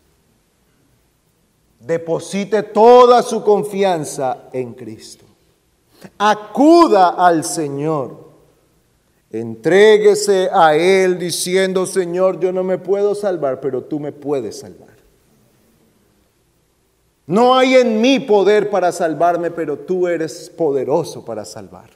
Deposite 1.80 2.64
toda 2.64 3.22
su 3.22 3.42
confianza 3.42 4.48
en 4.52 4.74
Cristo. 4.74 5.24
Acuda 6.18 7.10
al 7.10 7.44
Señor. 7.44 8.28
Entréguese 9.30 10.48
a 10.52 10.74
Él 10.74 11.18
diciendo, 11.18 11.86
Señor, 11.86 12.40
yo 12.40 12.52
no 12.52 12.64
me 12.64 12.78
puedo 12.78 13.14
salvar, 13.14 13.60
pero 13.60 13.82
tú 13.82 14.00
me 14.00 14.10
puedes 14.10 14.58
salvar. 14.58 14.88
No 17.26 17.54
hay 17.54 17.74
en 17.74 18.00
mí 18.00 18.20
poder 18.20 18.70
para 18.70 18.90
salvarme, 18.90 19.50
pero 19.50 19.78
tú 19.78 20.08
eres 20.08 20.48
poderoso 20.48 21.24
para 21.24 21.44
salvar. 21.44 21.90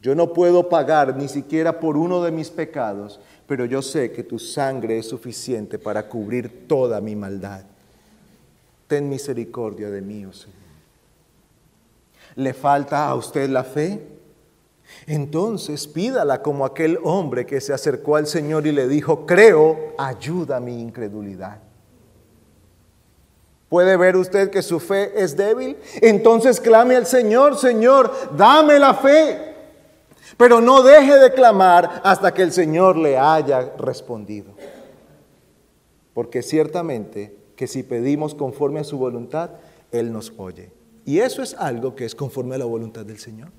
Yo 0.00 0.14
no 0.14 0.32
puedo 0.32 0.68
pagar 0.68 1.16
ni 1.16 1.28
siquiera 1.28 1.78
por 1.78 1.96
uno 1.96 2.22
de 2.22 2.30
mis 2.30 2.50
pecados, 2.50 3.20
pero 3.46 3.64
yo 3.64 3.82
sé 3.82 4.12
que 4.12 4.22
tu 4.22 4.38
sangre 4.38 4.98
es 4.98 5.08
suficiente 5.08 5.78
para 5.78 6.08
cubrir 6.08 6.68
toda 6.68 7.00
mi 7.00 7.16
maldad 7.16 7.64
ten 8.92 9.08
misericordia 9.08 9.88
de 9.88 10.02
mí, 10.02 10.26
oh 10.26 10.34
Señor. 10.34 10.58
¿Le 12.34 12.52
falta 12.52 13.08
a 13.08 13.14
usted 13.14 13.48
la 13.48 13.64
fe? 13.64 14.06
Entonces 15.06 15.86
pídala 15.86 16.42
como 16.42 16.66
aquel 16.66 16.98
hombre 17.02 17.46
que 17.46 17.62
se 17.62 17.72
acercó 17.72 18.16
al 18.16 18.26
Señor 18.26 18.66
y 18.66 18.72
le 18.72 18.86
dijo, 18.88 19.24
creo, 19.24 19.94
ayuda 19.96 20.58
a 20.58 20.60
mi 20.60 20.78
incredulidad. 20.78 21.58
¿Puede 23.70 23.96
ver 23.96 24.14
usted 24.14 24.50
que 24.50 24.60
su 24.60 24.78
fe 24.78 25.10
es 25.16 25.38
débil? 25.38 25.78
Entonces 26.02 26.60
clame 26.60 26.94
al 26.94 27.06
Señor, 27.06 27.56
Señor, 27.56 28.12
dame 28.36 28.78
la 28.78 28.92
fe. 28.92 29.54
Pero 30.36 30.60
no 30.60 30.82
deje 30.82 31.18
de 31.18 31.32
clamar 31.32 32.02
hasta 32.04 32.34
que 32.34 32.42
el 32.42 32.52
Señor 32.52 32.98
le 32.98 33.16
haya 33.16 33.72
respondido. 33.78 34.52
Porque 36.12 36.42
ciertamente 36.42 37.41
que 37.56 37.66
si 37.66 37.82
pedimos 37.82 38.34
conforme 38.34 38.80
a 38.80 38.84
su 38.84 38.98
voluntad, 38.98 39.50
Él 39.90 40.12
nos 40.12 40.32
oye. 40.36 40.70
Y 41.04 41.18
eso 41.18 41.42
es 41.42 41.54
algo 41.54 41.94
que 41.94 42.04
es 42.04 42.14
conforme 42.14 42.54
a 42.54 42.58
la 42.58 42.64
voluntad 42.64 43.04
del 43.04 43.18
Señor. 43.18 43.50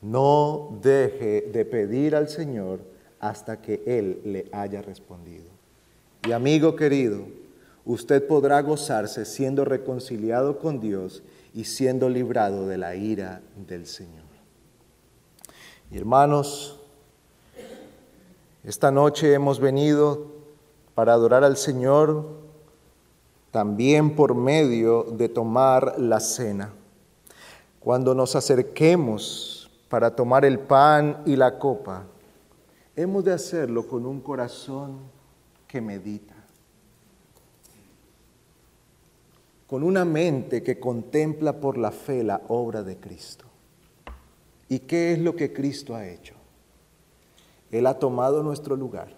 No 0.00 0.78
deje 0.82 1.42
de 1.52 1.64
pedir 1.64 2.14
al 2.14 2.28
Señor 2.28 2.80
hasta 3.18 3.60
que 3.60 3.82
Él 3.86 4.20
le 4.24 4.46
haya 4.52 4.82
respondido. 4.82 5.46
Y 6.26 6.32
amigo 6.32 6.76
querido, 6.76 7.26
usted 7.84 8.26
podrá 8.26 8.60
gozarse 8.60 9.24
siendo 9.24 9.64
reconciliado 9.64 10.58
con 10.58 10.80
Dios 10.80 11.22
y 11.54 11.64
siendo 11.64 12.08
librado 12.08 12.68
de 12.68 12.78
la 12.78 12.94
ira 12.94 13.40
del 13.66 13.86
Señor. 13.86 14.28
Y 15.90 15.96
hermanos, 15.96 16.78
esta 18.62 18.90
noche 18.90 19.32
hemos 19.32 19.58
venido 19.58 20.37
para 20.98 21.12
adorar 21.12 21.44
al 21.44 21.56
Señor 21.56 22.26
también 23.52 24.16
por 24.16 24.34
medio 24.34 25.04
de 25.04 25.28
tomar 25.28 25.94
la 25.96 26.18
cena. 26.18 26.72
Cuando 27.78 28.16
nos 28.16 28.34
acerquemos 28.34 29.70
para 29.88 30.16
tomar 30.16 30.44
el 30.44 30.58
pan 30.58 31.22
y 31.24 31.36
la 31.36 31.56
copa, 31.56 32.02
hemos 32.96 33.22
de 33.22 33.32
hacerlo 33.32 33.86
con 33.86 34.06
un 34.06 34.20
corazón 34.20 34.98
que 35.68 35.80
medita, 35.80 36.34
con 39.68 39.84
una 39.84 40.04
mente 40.04 40.64
que 40.64 40.80
contempla 40.80 41.60
por 41.60 41.78
la 41.78 41.92
fe 41.92 42.24
la 42.24 42.42
obra 42.48 42.82
de 42.82 42.96
Cristo. 42.96 43.44
¿Y 44.68 44.80
qué 44.80 45.12
es 45.12 45.20
lo 45.20 45.36
que 45.36 45.52
Cristo 45.52 45.94
ha 45.94 46.08
hecho? 46.08 46.34
Él 47.70 47.86
ha 47.86 48.00
tomado 48.00 48.42
nuestro 48.42 48.74
lugar 48.74 49.17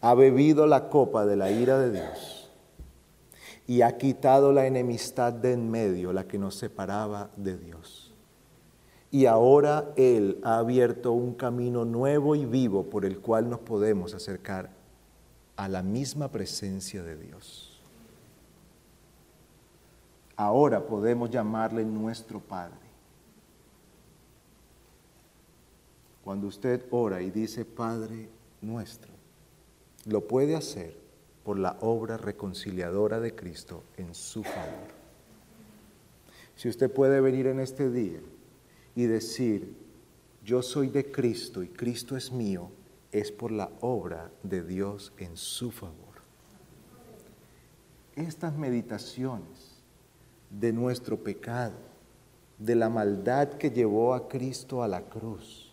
ha 0.00 0.14
bebido 0.14 0.66
la 0.66 0.88
copa 0.88 1.26
de 1.26 1.36
la 1.36 1.50
ira 1.50 1.78
de 1.78 1.90
Dios 1.90 2.50
y 3.66 3.82
ha 3.82 3.98
quitado 3.98 4.52
la 4.52 4.66
enemistad 4.66 5.32
de 5.32 5.52
en 5.52 5.70
medio, 5.70 6.12
la 6.12 6.26
que 6.26 6.38
nos 6.38 6.54
separaba 6.54 7.30
de 7.36 7.58
Dios. 7.58 8.14
Y 9.10 9.26
ahora 9.26 9.92
Él 9.96 10.40
ha 10.42 10.58
abierto 10.58 11.12
un 11.12 11.34
camino 11.34 11.84
nuevo 11.84 12.34
y 12.34 12.44
vivo 12.44 12.84
por 12.84 13.04
el 13.04 13.20
cual 13.20 13.48
nos 13.50 13.60
podemos 13.60 14.14
acercar 14.14 14.70
a 15.56 15.68
la 15.68 15.82
misma 15.82 16.28
presencia 16.28 17.02
de 17.02 17.16
Dios. 17.16 17.80
Ahora 20.36 20.86
podemos 20.86 21.30
llamarle 21.30 21.84
nuestro 21.84 22.38
Padre. 22.38 22.88
Cuando 26.22 26.46
usted 26.46 26.84
ora 26.90 27.20
y 27.20 27.30
dice 27.30 27.64
Padre 27.64 28.28
nuestro, 28.60 29.17
lo 30.08 30.26
puede 30.26 30.56
hacer 30.56 30.96
por 31.44 31.58
la 31.58 31.76
obra 31.80 32.16
reconciliadora 32.16 33.20
de 33.20 33.34
Cristo 33.34 33.84
en 33.96 34.14
su 34.14 34.42
favor. 34.42 34.88
Si 36.56 36.68
usted 36.68 36.90
puede 36.90 37.20
venir 37.20 37.46
en 37.46 37.60
este 37.60 37.90
día 37.90 38.20
y 38.94 39.04
decir, 39.04 39.76
yo 40.44 40.62
soy 40.62 40.88
de 40.88 41.10
Cristo 41.10 41.62
y 41.62 41.68
Cristo 41.68 42.16
es 42.16 42.32
mío, 42.32 42.70
es 43.12 43.30
por 43.30 43.52
la 43.52 43.70
obra 43.80 44.30
de 44.42 44.62
Dios 44.62 45.12
en 45.18 45.36
su 45.36 45.70
favor. 45.70 45.94
Estas 48.16 48.56
meditaciones 48.56 49.82
de 50.50 50.72
nuestro 50.72 51.22
pecado, 51.22 51.76
de 52.58 52.74
la 52.74 52.88
maldad 52.88 53.50
que 53.50 53.70
llevó 53.70 54.14
a 54.14 54.26
Cristo 54.26 54.82
a 54.82 54.88
la 54.88 55.02
cruz, 55.02 55.72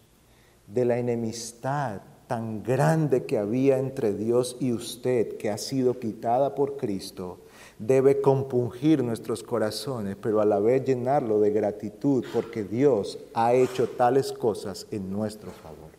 de 0.67 0.85
la 0.85 0.97
enemistad 0.97 2.01
tan 2.27 2.63
grande 2.63 3.25
que 3.25 3.37
había 3.37 3.77
entre 3.77 4.13
Dios 4.13 4.57
y 4.59 4.73
usted, 4.73 5.37
que 5.37 5.49
ha 5.49 5.57
sido 5.57 5.99
quitada 5.99 6.55
por 6.55 6.77
Cristo, 6.77 7.39
debe 7.79 8.21
compungir 8.21 9.03
nuestros 9.03 9.43
corazones, 9.43 10.15
pero 10.21 10.41
a 10.41 10.45
la 10.45 10.59
vez 10.59 10.85
llenarlo 10.85 11.39
de 11.39 11.51
gratitud 11.51 12.25
porque 12.33 12.63
Dios 12.63 13.19
ha 13.33 13.53
hecho 13.53 13.87
tales 13.89 14.31
cosas 14.31 14.87
en 14.91 15.11
nuestro 15.11 15.51
favor. 15.51 15.91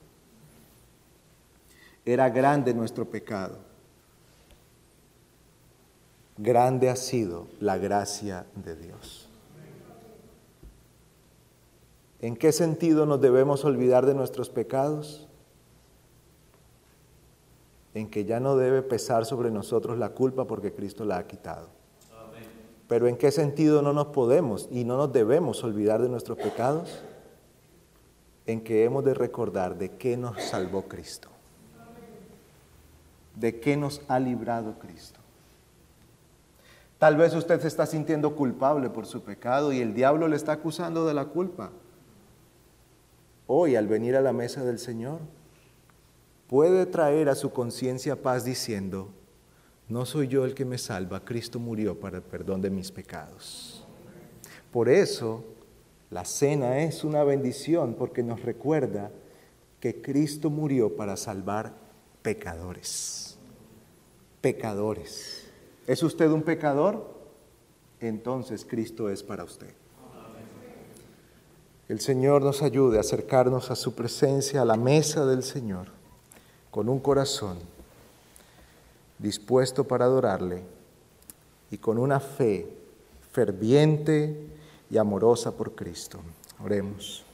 Era 2.05 2.31
grande 2.31 2.72
nuestro 2.72 3.05
pecado. 3.05 3.59
Grande 6.39 6.91
ha 6.91 6.97
sido 6.97 7.47
la 7.61 7.79
gracia 7.79 8.47
de 8.55 8.77
Dios. 8.77 9.29
¿En 12.20 12.37
qué 12.37 12.53
sentido 12.53 13.07
nos 13.07 13.20
debemos 13.20 13.64
olvidar 13.64 14.07
de 14.07 14.14
nuestros 14.14 14.49
pecados? 14.49 15.27
En 17.97 18.11
que 18.11 18.27
ya 18.27 18.41
no 18.41 18.57
debe 18.57 18.83
pesar 18.83 19.25
sobre 19.25 19.51
nosotros 19.51 19.97
la 19.97 20.11
culpa 20.11 20.47
porque 20.47 20.75
Cristo 20.75 21.07
la 21.07 21.17
ha 21.17 21.27
quitado. 21.27 21.69
Pero 22.89 23.09
¿en 23.09 23.17
qué 23.17 23.31
sentido 23.31 23.81
no 23.81 23.95
nos 23.95 24.09
podemos 24.09 24.69
y 24.71 24.85
no 24.85 24.99
nos 24.99 25.15
debemos 25.15 25.65
olvidar 25.65 26.03
de 26.03 26.11
nuestros 26.11 26.37
pecados? 26.37 27.03
En 28.45 28.63
que 28.63 28.85
hemos 28.85 29.03
de 29.03 29.15
recordar 29.15 29.79
de 29.79 29.93
qué 29.97 30.19
nos 30.19 30.43
salvó 30.43 30.83
Cristo, 30.83 31.31
de 33.35 33.61
qué 33.61 33.79
nos 33.79 34.03
ha 34.09 34.21
librado 34.21 34.75
Cristo. 34.79 35.19
Tal 36.99 37.17
vez 37.17 37.35
usted 37.35 37.63
se 37.63 37.69
está 37.69 37.87
sintiendo 37.87 38.37
culpable 38.37 38.91
por 38.91 39.07
su 39.07 39.23
pecado 39.23 39.73
y 39.73 39.81
el 39.81 39.95
diablo 39.95 40.29
le 40.29 40.37
está 40.37 40.53
acusando 40.53 41.07
de 41.07 41.15
la 41.15 41.25
culpa. 41.25 41.71
Hoy, 43.47 43.75
al 43.75 43.87
venir 43.87 44.17
a 44.17 44.21
la 44.21 44.35
mesa 44.35 44.65
del 44.65 44.79
Señor, 44.79 45.21
puede 46.49 46.87
traer 46.87 47.29
a 47.29 47.35
su 47.35 47.53
conciencia 47.53 48.23
paz 48.23 48.45
diciendo, 48.45 49.09
no 49.89 50.05
soy 50.05 50.29
yo 50.29 50.45
el 50.45 50.55
que 50.55 50.65
me 50.65 50.79
salva, 50.79 51.25
Cristo 51.25 51.59
murió 51.59 51.99
para 51.99 52.19
el 52.19 52.23
perdón 52.23 52.61
de 52.61 52.71
mis 52.71 52.91
pecados. 52.91 53.85
Por 54.73 54.89
eso, 54.89 55.45
la 56.11 56.25
cena 56.25 56.81
es 56.81 57.05
una 57.05 57.25
bendición 57.25 57.95
porque 57.95 58.23
nos 58.23 58.43
recuerda 58.43 59.11
que 59.81 60.01
Cristo 60.01 60.51
murió 60.51 60.97
para 60.97 61.17
salvar 61.17 61.73
pecadores. 62.23 63.39
Pecadores. 64.41 65.49
¿Es 65.87 66.03
usted 66.03 66.31
un 66.31 66.43
pecador? 66.43 67.15
Entonces 68.01 68.65
Cristo 68.65 69.09
es 69.09 69.23
para 69.23 69.45
usted. 69.45 69.73
El 71.89 72.01
Señor 72.01 72.43
nos 72.43 72.63
ayude 72.63 72.99
a 72.99 73.01
acercarnos 73.01 73.71
a 73.71 73.77
su 73.77 73.95
presencia, 73.95 74.63
a 74.63 74.65
la 74.65 74.77
mesa 74.77 75.25
del 75.25 75.45
Señor 75.45 75.96
con 76.77 76.91
un 76.91 76.99
corazón 76.99 77.57
dispuesto 79.18 79.85
para 79.85 80.05
adorarle 80.05 80.61
y 81.70 81.79
con 81.79 81.97
una 81.97 82.20
fe 82.20 82.68
ferviente 83.33 84.37
y 84.91 84.99
amorosa 84.99 85.57
por 85.57 85.74
Cristo. 85.74 86.18
Oremos. 86.62 87.24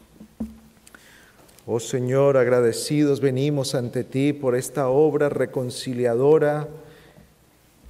Oh 1.67 1.81
Señor, 1.81 2.37
agradecidos 2.37 3.21
venimos 3.21 3.75
ante 3.75 4.05
ti 4.05 4.33
por 4.33 4.55
esta 4.55 4.89
obra 4.89 5.29
reconciliadora 5.29 6.69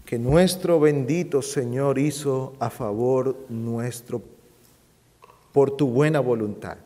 que 0.07 0.18
nuestro 0.18 0.80
bendito 0.80 1.42
Señor 1.42 1.98
hizo 1.98 2.55
a 2.61 2.70
favor 2.70 3.36
nuestro 3.50 4.22
por 5.53 5.76
tu 5.76 5.88
buena 5.88 6.20
voluntad. 6.20 6.78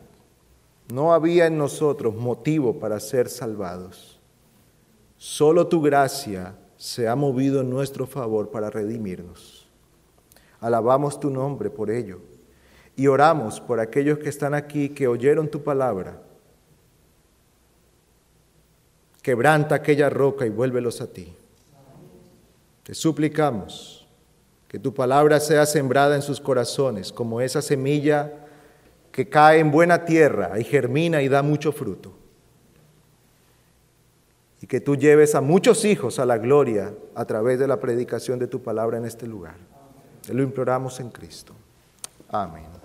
No 0.92 1.12
había 1.12 1.46
en 1.46 1.56
nosotros 1.56 2.16
motivo 2.16 2.80
para 2.80 2.98
ser 2.98 3.28
salvados 3.28 4.15
Solo 5.28 5.66
tu 5.66 5.82
gracia 5.82 6.54
se 6.76 7.08
ha 7.08 7.16
movido 7.16 7.60
en 7.60 7.68
nuestro 7.68 8.06
favor 8.06 8.52
para 8.52 8.70
redimirnos. 8.70 9.66
Alabamos 10.60 11.18
tu 11.18 11.30
nombre 11.30 11.68
por 11.68 11.90
ello 11.90 12.20
y 12.94 13.08
oramos 13.08 13.60
por 13.60 13.80
aquellos 13.80 14.20
que 14.20 14.28
están 14.28 14.54
aquí 14.54 14.90
que 14.90 15.08
oyeron 15.08 15.48
tu 15.48 15.64
palabra. 15.64 16.22
Quebranta 19.20 19.74
aquella 19.74 20.08
roca 20.08 20.46
y 20.46 20.50
vuélvelos 20.50 21.00
a 21.00 21.08
ti. 21.08 21.34
Te 22.84 22.94
suplicamos 22.94 24.06
que 24.68 24.78
tu 24.78 24.94
palabra 24.94 25.40
sea 25.40 25.66
sembrada 25.66 26.14
en 26.14 26.22
sus 26.22 26.40
corazones 26.40 27.12
como 27.12 27.40
esa 27.40 27.62
semilla 27.62 28.32
que 29.10 29.28
cae 29.28 29.58
en 29.58 29.72
buena 29.72 30.04
tierra 30.04 30.56
y 30.60 30.62
germina 30.62 31.20
y 31.20 31.28
da 31.28 31.42
mucho 31.42 31.72
fruto 31.72 32.25
que 34.68 34.80
tú 34.80 34.96
lleves 34.96 35.34
a 35.34 35.40
muchos 35.40 35.84
hijos 35.84 36.18
a 36.18 36.26
la 36.26 36.38
gloria 36.38 36.92
a 37.14 37.24
través 37.24 37.58
de 37.58 37.68
la 37.68 37.78
predicación 37.78 38.38
de 38.38 38.46
tu 38.46 38.62
palabra 38.62 38.98
en 38.98 39.04
este 39.04 39.26
lugar. 39.26 39.56
Te 40.26 40.34
lo 40.34 40.42
imploramos 40.42 40.98
en 41.00 41.10
Cristo. 41.10 41.54
Amén. 42.28 42.75